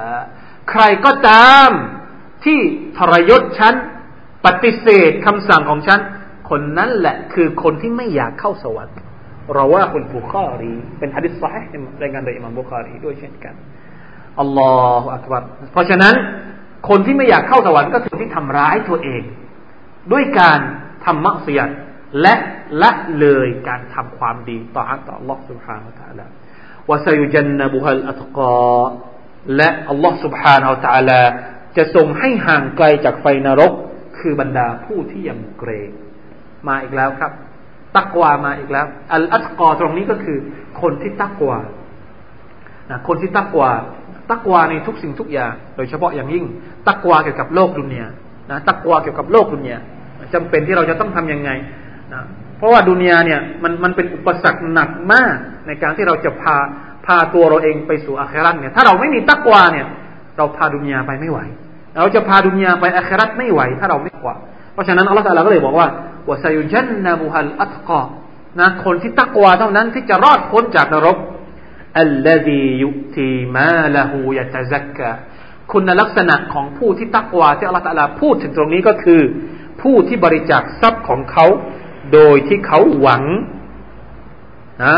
[0.69, 1.69] ใครก็ตาม
[2.45, 2.59] ที่
[2.97, 3.75] ทรยศฉัน
[4.45, 5.99] ปฏิเสธคำสั่งของฉัน
[6.49, 8.95] คนนั้นแหละคือคนที่ไม่อยากเข้าสวรรค์
[9.53, 11.57] เราว่าคุณบุคารีเป็นฮะดิษสาย
[12.03, 13.55] รายงานโดยอิมามบุคารีด้วยเช่นกัน
[14.39, 14.71] อัลลอ
[15.01, 16.13] ฮฺอักบัรเพราะฉะนั้น
[16.89, 19.23] คนที่ไม่อยากเข้าสวรรค์ก็คือที่ทำร้ายตัวเอง
[20.11, 20.59] ด้วยการ
[21.05, 21.69] ทำมักเสียด
[22.21, 22.35] และ
[22.81, 26.46] ละเลยการทำความดีต่ออัลลอฮฺสุบฮานาอัลลอฮฺ
[26.91, 28.61] วายุจันนบุฮัลอัตกอ
[29.57, 31.21] และอัลลอฮ์ سبحانه และ تعالى
[31.77, 33.71] จะทรงให้ห่างไกลจากไฟนรก
[34.17, 35.89] คือบรรดาผู้ที่ยำเกรง
[36.67, 37.31] มาอีกแล้วครับ
[37.97, 40.37] ตักวามาอีกแล้ว อัล อัตกอตรงนี้ก็คือ
[40.81, 41.59] คนที่ตักวา
[42.89, 43.71] นะคนที่ตักวา
[44.31, 46.45] ตักวาในทุกสิ่งทุกอย่าง โดยเฉพาะอย่างยิ่ง
[46.87, 48.05] ตักวาเกี่ยวกับโลกดุนเนีย
[48.51, 49.77] นะตักวาเกี่ยวกับโลกดุนเนีย
[50.33, 51.49] จำเป็นที่เราจะต้องทํำยังไง
[52.13, 52.23] นะ
[52.57, 55.37] เพราะว่าดุนยาเนี่ยมันมันเป็นอุปสรรคหนักมาก
[55.67, 56.57] ในการที่เราจะพา
[57.05, 59.87] พาตัวเราเองไปสู่อาคราตเนี่ยถ้าเราไม่มีตักวาเนี่ย
[60.37, 61.39] เราพาดุนยาไปไม่ไหว
[62.01, 64.35] เราจะพาดุนยาไปอาคราตไม่ไหว ถ้าเราไม่กว่า
[64.73, 65.87] เพราะฉะนั้นอัลลอฮฺก็เลยบอกว่า
[66.29, 68.01] วาซายุจันนบุฮัลอัตกอ
[68.59, 71.17] นะคนที่ตักวาเท่านั้นที่จะรอดพ้นจากนรก
[71.99, 75.11] อัลลดียุตีมาละหูยะตะซักกะ
[75.71, 79.21] คุณลักษณะของผู้ที่ตักวาที่อัลลอฮฺพูดถึงตรงนี้ก็คือ
[79.81, 81.45] ผู้ที่บริจาคทรัพย์ของเขา
[82.13, 83.23] โดยที่เขาหวัง
[84.85, 84.97] นะ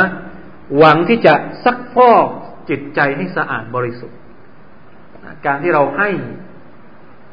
[0.77, 1.33] หวังที่จะ
[1.63, 2.27] ซักฟอก
[2.69, 4.17] จิตใจให้สะอาดบริสุทธิ์
[5.45, 6.09] การที่เราให้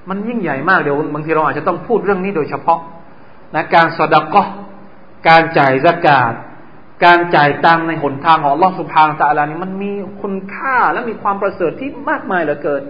[0.08, 2.80] มันยิ่งใหญ่มาก เดี๋ยวบางทีเราอาจจะต้องพูดเรื่องนี้โดยเฉพาะ
[3.54, 4.42] นะการสอดกะ็
[5.28, 6.32] การจ่ายสกาด
[7.04, 9.90] การจ่ายตังในหนทางของลองสุพางตะลานี่มันมี
[10.22, 12.82] คุณค่าและมีความประเสริฐที่มากมายเหลือเกิน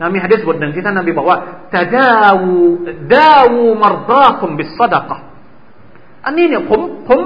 [0.00, 1.38] นะมีฮะดิษบทหนึ่งที่ท่านนบีบอกว่า
[1.74, 2.60] ต่ดาวู
[3.16, 5.16] ดาวูมารดาคุมบิสดกะ
[6.26, 7.18] อันนี้เนี่ยผมผม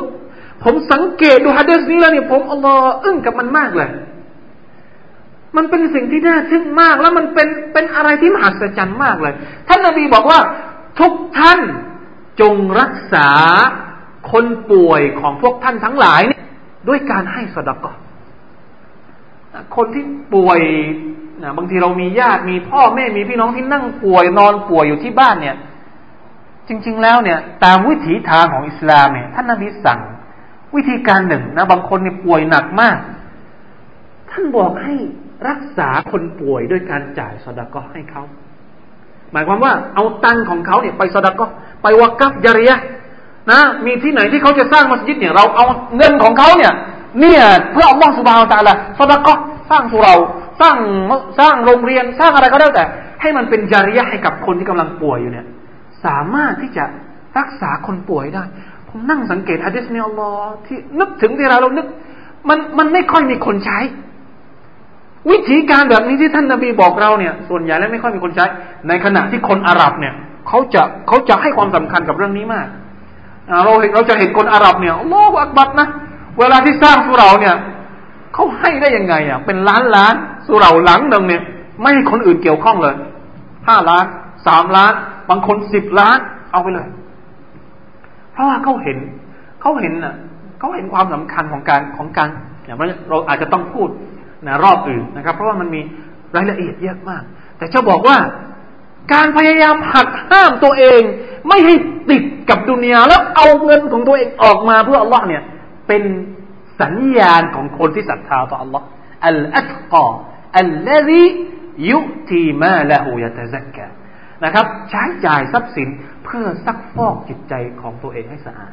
[0.65, 3.89] ผมสังเกตดูฮะดสนี้แล้วเนี่ยผมอัลลอฮ์อึ้งกับมันมากเลย
[5.57, 9.35] มันเป็นสิ่งที่น่าทึ่งมากแล้วมันเป็นเป็นอะไรที่มหัศจรรย์มากเลย
[9.69, 10.41] ท่านนาบีบอกว่า
[11.01, 11.61] ทุกท่าน
[12.41, 13.29] จงรักษา
[14.31, 16.43] คนป่วยของพวกท่านทั้งหลายเนี่ย
[16.89, 17.97] ด้วยการให้สดกอน
[19.77, 20.61] คนที่ป่วย
[21.43, 25.57] นะบางทีเรามีญาติมีพ่อแม่มีพี่น้องที่นั่งป่วย นอนป่วยอยู่ที่บ้านเนี่ย
[26.69, 30.01] จริงๆแล้วเนี่ยตามวิถีทางของอิสลามเนี่ย ท่านนบีสั่ง
[30.77, 32.99] วิธีการหนึ่งนะบางคนเนี่ยป่วยหนักมาก
[34.31, 34.95] ท่านบอกให้
[35.49, 38.23] รักษาคนป่วยด้วยการจ่ายสดาก็ให้เขา
[39.33, 41.47] หมายความว่าเอาตังของเขาเนี่ย ไปสดาก็
[41.83, 42.73] ไปวักกับยาเรีย
[43.51, 45.65] นะมีที่ไหนที่เขาจะสร้างมัสยิดเนี่ยเราเอา
[45.97, 46.73] เงินของเขาเนี่ย
[47.21, 47.43] เนี่ย
[47.73, 49.33] เพื่อเอาบ้องสุบาวตาละสดาก็
[49.71, 50.15] สร้างสุเรา
[50.61, 50.77] สร้าง
[51.41, 52.85] สร้างโรงเรียนสร้างอะไรก็ได้แต่
[53.21, 55.47] ให้มันเป็นจาริยะให้กับคนที่กำลังป่วยอยู่เนี่ย
[56.07, 56.85] สามารถที่จะ
[57.39, 58.45] รักษาคนป่วยได้
[58.91, 60.33] ผมนั่งสังเกตอะดิสเนียลลอ
[60.67, 61.87] ที่นึกถึงเวลาเรานึก
[62.49, 63.79] มันมันไม่ค่อยมีคนใช้
[65.31, 68.47] วิธีการแบบนี้ที่ท่านนาบีบอกเราเนี่ย ส่วนใหญ่แล้วไม่ค่อยมีคนใช้
[68.89, 70.15] ในขณะที่คนอาหรับเนี่ย
[70.49, 72.67] เขาจะเขาจะให้ความสำคัญกับเรื่องนี้มาก
[73.65, 75.89] เราเราจะเห็นคนอาหรับเนี่ยโลกอักบัตนะ
[76.39, 77.55] เวลาที่สร้างสุเราเนี่ย
[78.35, 80.15] เขาให้ได้ยังไงอ่ะเป็นล้านล้าน
[80.47, 81.43] สุเราหลังหนึ่งเนี่ย
[81.81, 82.95] ไม่ให้คนอื่นเกี่ยวข้องเลย
[83.69, 84.05] ห้าล้าน
[84.47, 84.95] สามล้าน
[85.31, 86.19] บางคนสิบล้าน
[86.53, 86.89] เอาไปเลย
[88.33, 88.99] เพราะว่าเขาเห็น
[89.61, 90.15] เขาเห็นอ่ะ
[90.59, 92.29] เขาเห็นความสำคัญของการของการ
[92.65, 92.77] อย่าง
[93.11, 93.89] เราอาจจะต้องพูด
[94.47, 95.81] นะรอบอื่นนะครับ เพราะว่ามันมี
[96.37, 97.23] รายละเอียดเยอะมาก
[97.59, 98.17] แต่เจ้าบอกว่า
[99.13, 101.01] การพยายามหักห้ามตัวเอง
[101.49, 101.75] ไม่ให้
[102.11, 105.43] ติดกับดุนยาแล้วเอาเงินของตัวเองออกมาเพื่ออัลลอฮ์เนี่ย
[105.89, 106.03] เป็น
[106.81, 108.85] สัญญาณของคนที่ศรัทธาต่ออัลลอฮ์
[109.27, 110.07] อัลอัตกอ
[110.59, 111.25] อัลลซี
[111.91, 113.87] ยุตีมาละหูยะตะซักกะ
[114.45, 115.89] นะครับใช้จ่ายทรัพย์สิน
[116.25, 118.73] เพื่อซักฟอกจิตใจของตัวเองให้สะอาด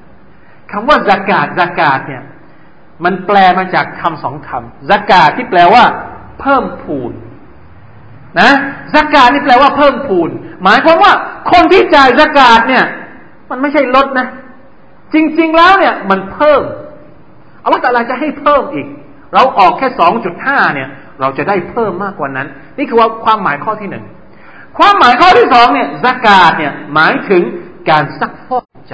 [0.72, 2.24] คำว่าสากาดสากาดเนี่ย
[3.06, 5.84] มันแปลมาจากคำสองคำสากาดที่แปลว่า
[6.40, 7.12] เพิ่มพูน
[8.42, 8.52] นะ
[8.94, 10.30] สากาดนี่แปลว่าเพิ่มพูน
[10.64, 11.14] หมายความว่า
[11.52, 12.84] คนที่จ่ายสากาดเนี่ย
[13.50, 14.28] มันไม่ใช่ลดนะ
[15.14, 16.62] จริง ๆแล้วเนี่ย มันเพิ่ม
[17.62, 18.88] เอาลลอฮฺตะลาจะให้เพิ่มอีก
[19.34, 20.90] เราออกแค่สองจุดห้าเนี่ย
[21.22, 22.48] เราจะได้เพิ่มมากกว่านั้น
[22.78, 24.06] นี่คือว่าความหมายข้อที่หนึ่ง
[24.78, 27.44] ความหมายข้อที่สองเนี่ยสกาดเนี่ยหมายถึง
[27.90, 28.94] การซักฟอกใจ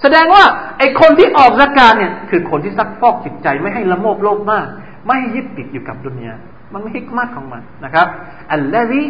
[0.00, 0.44] แสดงว่า
[0.78, 4.66] ไอคนที่ออกสกาดเนี่ยคือคนที่ซักฟอกจิตใจไม่ให้ละโมบโลกมาก
[5.06, 6.34] ไม่ให้ยึดติดอยู่กับดุนยา
[6.74, 8.06] มันไม่ฮิกมากของมันนะครับ
[8.52, 9.00] อัลลอฮิ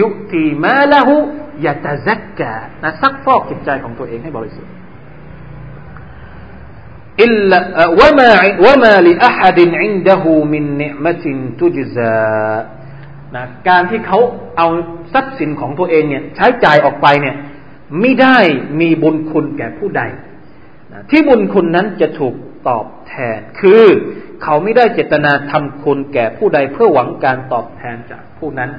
[0.00, 1.14] ยุตีมาละหุ
[1.66, 4.72] ยะตะซักกานะซักฟอกจิตใจของตัวเองให้บริสุทธิ์
[7.24, 7.68] อิลล์
[8.00, 8.32] วะมา
[8.64, 12.56] วะมาลิอะฮัดินอินดะฮูมินนิมะตินตุจซา
[13.36, 14.18] นะการที่เขา
[14.56, 14.68] เอา
[15.12, 17.36] ทรัพย์สินของตัวเองเนี่ยใช้จ่ายออกไปเนี่ย
[18.00, 18.38] ไม่ได้
[18.80, 20.02] มีบุญคุณแก่ผู้ใด
[20.92, 22.34] นะที่บุญคุณนั้นจะถูก
[22.68, 23.82] ตอบแทนคือ
[24.42, 28.70] เขาไม่ได้เจตนาทำคุณแก่ผู้ใดเพื่อหวังการตอบแทนจากผู้นั้น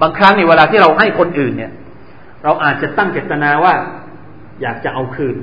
[0.00, 1.72] บางครั้งในเวลาที่เราให้คนอื่นเนี่ย
[2.44, 3.74] เราอาจจะตั้งเจตนาว่า
[4.62, 5.36] อยากจะเอาคืน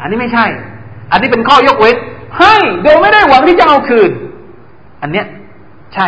[0.00, 0.46] อันนี้ไม่ใช่
[1.12, 1.96] อันนี้เป็นข้อยกเว้น
[2.38, 4.10] ให้โดยไม่ได้หวังที่จะเอาคืน
[5.02, 5.26] อันเนี้ย
[5.94, 6.06] ใช่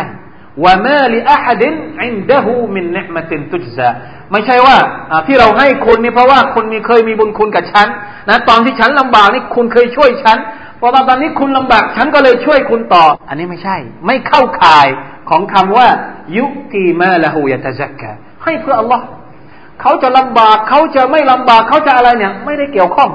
[0.63, 3.89] ว่ไมาลีอะฮัดินอินดะฮูมินเนมตินตุจซา
[4.31, 4.77] ไม่ใช่ว่า
[5.27, 7.87] ที่เราให้คุณนี่เพราะว่าคุณมีเคยมีบุญคุณกับฉัน
[8.29, 10.37] นะตอนที่ฉันลำบากนี่คุณเคยช่วยฉัน
[10.81, 14.87] พอาตอนนี้คุณลำบาก ฉันก็เลยช่วยคุณต่อ อันนี้ไม่ใช่ ไม่เข้าข่าย
[15.29, 15.87] ของคำว่า
[16.37, 18.11] ยุกีมาละหูยะตะจักกะ
[18.43, 19.03] ให้เพื่ออัลลอฮ์
[19.81, 23.09] เขาจะลำบาก เขาจะไม่ลำบาก เขาจะอะไรเนี่ยไม่ได้เกี่ยวข้อง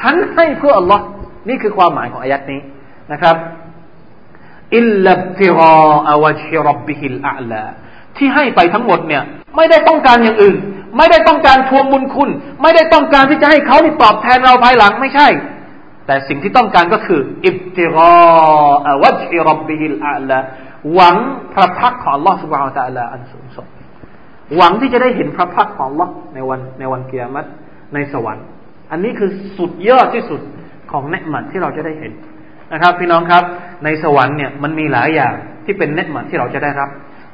[0.00, 1.02] ฉันให้เพื่ออัลลอฮ์
[1.48, 2.60] นี่คือความหมายของอายัดนี้
[3.12, 3.36] นะครับ
[4.76, 5.74] อิลลับติรอ
[6.08, 7.64] อวชิรับบิฮิลอาลา
[8.16, 9.22] ที่ให้ไปทั้งหมดเนี่ย
[9.56, 10.56] ไม่ได้ต้องการอย่างอื่น
[10.98, 12.30] ไม่ได้ต้องการทวงบุญคุณ
[12.62, 15.28] ไม่ได้ต้องการที่จะให้เขาี่ตอบแทนเราภายหลังไม่ใช่
[16.06, 18.14] แต่สิ่งที่ต้องการก็คืออิบติรอ
[18.88, 20.38] อวชิรับบิฮิลอาลา
[20.94, 21.16] หวัง
[21.54, 23.68] พระพักของ Allah سبحانه และอ ع ا อันสูงส่ง
[24.56, 27.50] หวังที่จะได้เห็นพระพักของ Allah ในวันในวันเกียรติ
[27.94, 28.46] ในสวรรค์
[28.90, 30.40] อันนี้คือสุดยอดที่สุด
[30.90, 32.12] ของเนืหมัดที่เราจะได้เห็น
[32.72, 33.44] นะครับพี่น้องครับ
[33.84, 36.90] ในสวรรค์เนี่ยมันมีหลายอย่างที่เป็นเนตหมัดที่เราจะได้รับ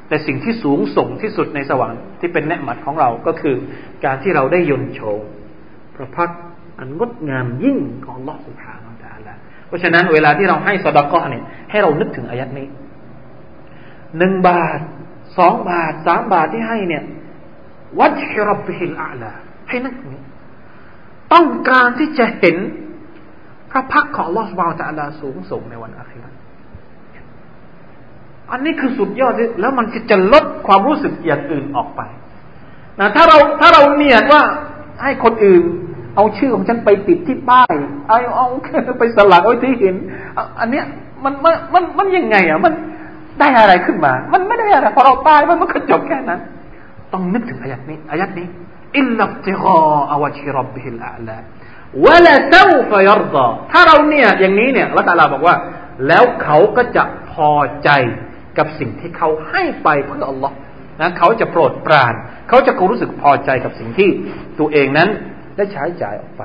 [0.09, 3.55] แต่สิ่งที่สูงส่งที่สุดในสวรรค์ที่เป็นเนตหมัดของเราก็คือ
[4.05, 5.19] การที่เราได้ยนโฉม
[5.95, 6.29] พระพัก
[6.79, 9.33] อันงดงามยิ่งของลอสุภาอัลตาละ
[9.67, 12.67] เพราะฉะนั้นเวลาที่เราให้สดก้อเนี่ยให้เรานึกถึงอายัดนี้
[14.17, 14.79] หนึ่งบาท
[15.37, 17.03] สองบาทสามบาทที่ให้เนี่ย
[17.99, 19.31] วัดชรบิฮิลอาลา
[19.69, 20.21] ให้นึกนี้
[21.33, 22.55] ต้องการที่จะเห็น
[23.75, 26.31] ระพักของลอสบาวจะลาสูงส่งในวันอาครัต
[28.51, 32.01] อันนี้คือสุดยอดที่แล้วมันจะลดความรู้สึกอย่างอื่นออกไป
[32.99, 34.41] นะถ้าเราถ้าเราเนียดว่า
[35.03, 35.63] ให้คนอื่น
[36.15, 37.73] เอาชื่อของฉันไปติดที่ป้าย
[38.07, 38.47] เอาเอา
[38.99, 39.95] ไปสลักไว้ที่หิน
[40.59, 40.85] อันเนี้ย
[41.23, 42.73] มันมันมันมันยังไงอ่ะ มัน
[43.39, 46.41] ได้อะไรขึ้นมา มันไม่ได้อะไรพอเราตายมันมันก็จบแค่นั้น
[47.13, 48.47] ต้องนึกถึงอายัดนี้อายัดนี้
[48.97, 49.71] อิลลัตติกอ
[50.11, 51.37] อวชิรบบิฮิลอาลา
[52.07, 55.55] วลาเ้าฟยอรดอถ้าเราเนี่ยอย่างนี้เนี่ยละตาลาบอกว่า
[56.07, 57.51] แล้วเขาก็จะพอ
[57.83, 57.89] ใจ
[58.57, 60.55] กับสิ่งที่เขาให้ไปเพื่ออัลลอฮ์
[61.01, 62.13] นะเขาจะโปรดปราน
[62.49, 64.09] เขาจะคงรู้สึกพอใจกับสิ่งที่
[64.59, 65.09] ตัวเองนั้น
[65.57, 66.43] ได้ใช้จ่ายออกไป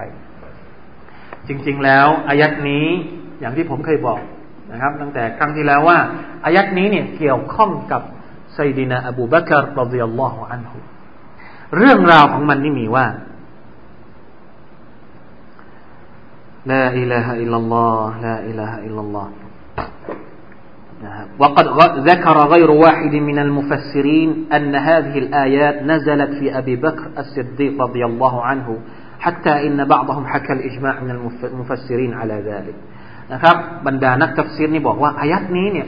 [1.49, 2.87] จริง ๆแล้วอายัดนี้
[3.41, 4.21] อย่างที่ผมเคยบอก
[4.73, 5.99] นะครับ ตั้งแต่ครั้งที่แล้วว่า
[6.45, 8.03] อายัดนี้เนี่ยเกี่ยวข้องกับ
[8.55, 10.79] ไซดินาอบูบักรรดิยัลลอฮุอันฮุ
[11.79, 13.07] เรื่องราวของมันนี่มีว่า
[16.67, 19.29] لا إله إلا الله لا إله إلا الله
[21.39, 21.67] وقد
[22.11, 28.43] ذكر غير واحد من المفسرين أن هذه الآيات نزلت في أبي بكر الصديق رضي الله
[28.45, 28.79] عنه
[29.21, 31.11] حتى إن بعضهم حكى الإجماع من
[31.53, 32.77] المفسرين على ذلك
[33.35, 33.57] นะครับ
[33.87, 35.87] บรรดานักตัฟซีรนี่บอกว่าอายัดนี้เนี่ย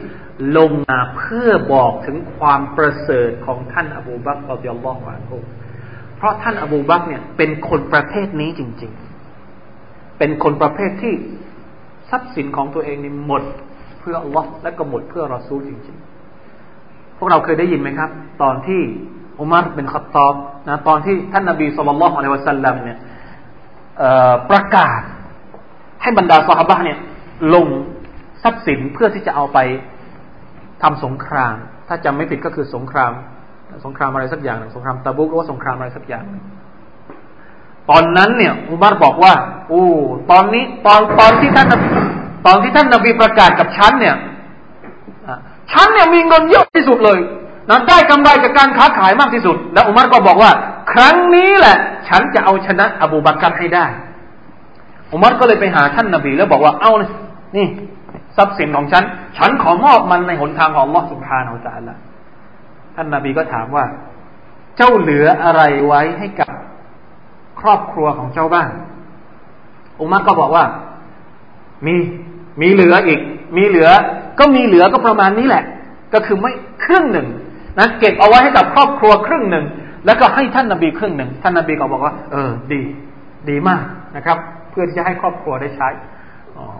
[0.56, 5.38] ลงมาเพื่อบอกถึงความประเสริฐของท่านอบูบักรรดิยัลลอฮุอันฮุ
[6.16, 9.00] เพราะท่านอบูบักเนี่ยเป็นคนประเภทนี้จริงๆ نعم،
[10.18, 11.14] เป็นคนประเภทที่
[12.10, 13.42] ทรัพย์สินของตัวเองนี่หมด
[14.00, 18.10] เพื่อลอสและก็หมดเพื่อรอซูลจริงๆ พวกเราเคยได้ยินไหมครับ
[18.42, 18.80] ตอนที่
[19.40, 20.34] อุมารเป็นขับตอบ
[20.68, 22.98] นะ ตอนที่ท่านนาบีสุลต่านละฮ์อะลัยวะสัลลัมเนี่ย
[24.50, 25.00] ประกาศ
[26.02, 26.98] ให้บรรดาสฮาะเนี่ย
[27.54, 27.66] ลง
[28.42, 29.58] ทรัพย์สินเพื่อที่จะเอาไป
[30.82, 31.54] ทำสงคราม
[31.88, 33.12] ถ้าจำไม่ผิดก็คือสงคราม
[33.84, 36.24] สงครามอะไรสักอย่าง สงครามตะบุกหรือว่าสงครามอะไรสักอย่าง
[37.90, 39.34] ตอนนั้นเนี่ย อุมารบอกว่า
[39.68, 39.84] โอ้
[40.30, 41.68] ตอนนี้ตอนตอนที่ท่าน
[42.46, 44.16] ตอนที่ท่านนบีประกาศกับฉันเนี่ย
[45.72, 47.18] ฉันเนี่ยมีเงินเยอะที่สุดเลย
[47.70, 50.50] นนได้กำไรจากการค้าขายมากที่สุดแล้ว อุมารก็บอกว่า
[50.92, 51.76] ครั้งนี้แหละ
[52.08, 53.86] ฉันจะเอาชนะอบูบักรให้ได้
[55.14, 56.90] อุมารก็เลยไปหาท่านนบีแล้วบอกว่า เอา
[57.54, 57.66] เนี่
[58.36, 59.02] ทรัพย์สินของฉัน
[59.38, 61.92] ฉันขอมอบมันในหนทางของลอสุภานอาจาละ
[62.96, 63.84] ท่านนบีก็ถามว่า
[64.76, 66.50] เจ้าเหลืออะไรไว้ให้กับ
[67.62, 68.68] ครอบครัวของเจ้าบ้าง
[70.00, 70.64] อุมัก็บอกว่า
[71.86, 71.94] มี
[72.62, 73.20] มีเหลืออีก
[73.56, 73.88] มีเหลือ
[74.38, 75.64] ก็มีเหลือก็ประมาณนี้แหละ
[76.14, 76.52] ก็คือไม่
[76.84, 77.26] ครึ่งหนึ่ง
[77.78, 79.64] นะเก็บเอาไว้ให้กับครอบครัวครึ่งหนึ่ง
[80.06, 82.80] แล้วก็ให้ท่านนาบีครึ่งหนึ่งท่านนาบีก็บอกว่า เออ ดี
[83.48, 83.82] ดีมาก
[84.16, 84.38] นะครับ
[84.70, 85.88] เพื่อที่จะให้ครอบครัวได้ใช้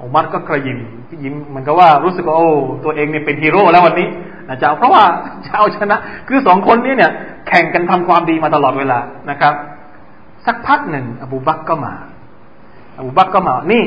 [0.02, 0.78] อุมัรก็กระยิม
[1.24, 2.48] ยิ้มเหมือนกับว่ารู้สึกว่าโอ้
[2.84, 4.08] ตัวเองเนี่ยเป็นฮีโร่แล้ววันนี้
[4.48, 5.02] นะจะาเพราะว่า
[5.46, 5.96] จะเอาชนะ
[6.28, 7.10] คือสองคนนี้เนี่ย
[7.48, 8.98] แข่งกันทำความดีมาตลอดเวลา
[9.30, 9.54] นะครับ
[10.46, 11.94] สักพักหนึ่ง อบูบักก็มา
[12.98, 13.82] อบูบักก็มา นี่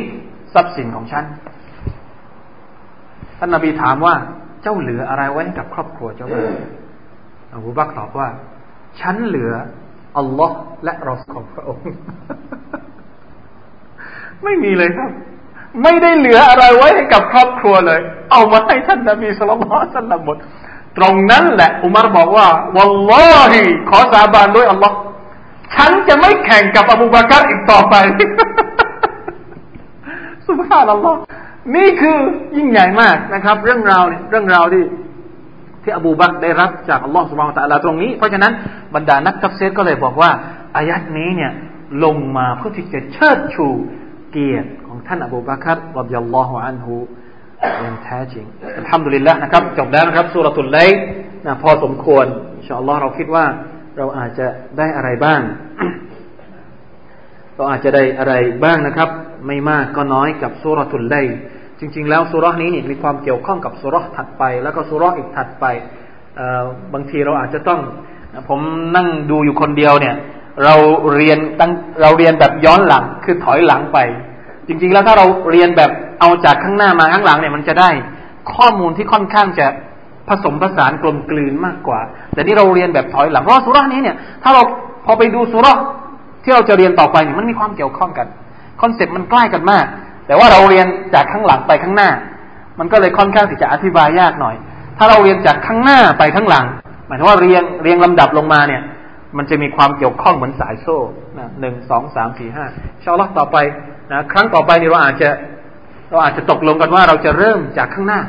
[0.53, 1.24] ทรัพย์สินของฉัน
[3.39, 4.16] ท่านนาบีถามว่า
[4.62, 6.49] เจ้าเหลืออะไรไว้กับครอบครัวเจ้าบ้าง
[7.56, 8.28] อบูบักตอบว่า
[9.01, 9.51] ฉันเหลือ
[10.18, 11.88] อัลลอฮ์และรอสของพระองค์
[14.43, 15.10] ไม่มีเลยครับ
[15.84, 18.01] ไม่ได้เหลืออะไรไว้ให้กับครอบครัวเลย
[18.32, 19.58] เอามาให้ท่านนาบีสุลต่า
[19.97, 20.38] นสัลนบหมด
[20.97, 22.47] ตรงนั้นแหละอุมารบอกว่า
[22.78, 24.95] วัลลอฮิขอสาบานด้วยอัลลอฮ์
[25.76, 27.95] ฉันจะไม่แข่งกับอบูบากัรอีกต่อไป
[30.47, 31.18] สุภาพอัลลอฮ์
[31.76, 32.18] นี่คือ
[32.57, 34.84] ยิ่งใหญ่มากนะครับ เรื่องราวเนี่ยเรื่องราวที่
[35.84, 38.53] ที่อบูบักได้รับจากอัลลอฮ์สุบานตะลาตรงนี้ เพราะฉะนั้น
[38.95, 40.32] บรรดานักทัฟเซตก็เลยบอกว่า
[40.76, 41.51] อายัดนี้เนี่ย
[42.03, 43.68] ลงมาเพื่อที่จะเชิดชู
[44.32, 46.95] เกียรติของท่านอบูบักรรับยัลลอฮุอันฮู
[47.84, 48.45] อย่างแท้จริง
[48.89, 50.78] ทำดุลิลละนะครับจบแล้วนะครับสุรตุลไล
[51.45, 52.26] นะพอสมควร
[52.57, 53.45] อินชาอัลลอฮ์เราคิดว่า
[53.97, 55.41] เราอาจจะได้อะไรบ้าง
[57.55, 58.33] เราอาจจะได้อะไร
[58.63, 59.09] บ้างนะครับ
[59.47, 61.17] ไม่มากก็น้อยกับสุรทุลไล
[61.79, 65.65] จริง ๆแล้วสุรนี้มีความเกี่ยวข้องกับสุรถัดไป แล้วก็สุรอีกถัดไป
[66.93, 67.79] บางทีเราอาจจะต้อง
[68.49, 68.59] ผม
[68.95, 70.15] นั่งดูอยู่คนเดียวเนี่ย
[70.63, 70.75] เรา
[71.15, 71.71] เรียนตั้ง
[72.01, 73.97] เราเรียนแบบย้อนหลังคือถอยหลังไป
[74.67, 77.89] จริง ๆ แล้วถ้าเราเรียนแบบเอาจากข้างหน้ามาข้างหลังเนี่ยมันจะได้
[78.53, 79.67] ข้อมูลที่ค่อนข้างจะ
[80.28, 82.01] ผสมผสานกลมกลืนมากกว่า
[82.34, 84.61] แต่นี่เราเรียนแบบถอยหลัง เพราะสุรานี้เนี่ย ถ้าเรา
[85.05, 85.73] พอไปดูสุรา
[86.43, 88.28] ที่เราจะเรียนต่อไปเนี่ยมันมีความเกี่ยวข้องกัน
[88.82, 89.86] คอนเซปต์มันใกล้กันมาก
[90.28, 92.09] แต่ว่าเราเรียนจากข้างหลังไปข้างหน้า
[92.80, 94.55] มันก็เลยค่อนข้างที่จะอธิบายยากหน่อย
[94.97, 96.65] ถ้าเราเรียนจากข้างหน้าไปข้างหลัง
[97.07, 98.82] หมายถึงว่าเรียงเรียงลำดับลงมาเนี่ย
[99.38, 100.97] มันจะมีความเกี่ยวข้องเหมือนสายโซ่
[101.38, 102.65] นะหนึ่งสอง สามสี่ห้า
[103.03, 103.57] ชาวล็อกต่อไป
[104.11, 105.30] นะครั้งต่อไปนี่เราอาจจะ
[106.09, 108.21] เราอาจจะตกลงกันว่า เราจะเริ่มจากข้างหน้า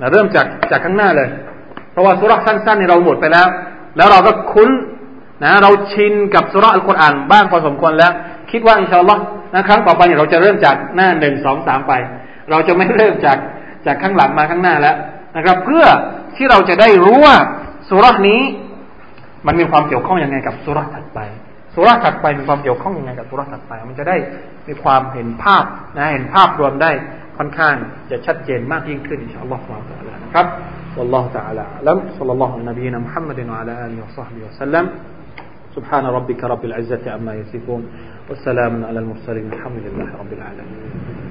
[0.00, 1.28] นะเริ่มจากจากข้างหน้าเลย
[1.92, 3.48] เพราะว่าสุรษสั้นๆในเราหมดไปแล้ว
[3.96, 4.68] แล้วเราก็คุ้น
[5.44, 8.12] นะเราชินกับสุรษอัลกุรอานบ้างพอสมควรแล้ว
[8.50, 9.22] คิดว่าอินชาอัลลอฮ์
[9.56, 11.92] นะครั้งต่อไปเนี่ยเราจะเริ่มจากหน้าหนึ่งสองสามไป
[12.50, 13.38] เราจะไม่เริ่มจาก
[13.86, 14.96] จากข้างหลังมาข้างหน้าแล้ว
[15.36, 15.86] นะครับ เพื่อ
[16.36, 17.36] ที่เราจะได้รู้ว่า
[17.90, 18.40] สุรษนี้
[19.46, 21.20] มันมีความเกี่ยวข้องยังไงกับสุรษถัดไป
[21.78, 24.16] สุราถัดไปมีความเกี่ยวข้องยังไง กับสุราถัดไป มันจะได้
[24.68, 25.64] มีความเห็นภาพ
[25.96, 26.90] นะ เห็นภาพรวมได้
[27.36, 27.74] ค่อนข้าง
[28.10, 30.48] จะชัดเจนมากยิ่งขึ้นอินชาอัลลอฮฺของเรานะครับ
[31.00, 34.84] والله تعالى أعلم صلى الله على نبينا محمد وعلى آله وصحبه وسلم
[35.76, 37.82] سبحان ربك رب العزة عما يصفون
[38.28, 41.25] والسلام على المرسلين الحمد لله رب العالمين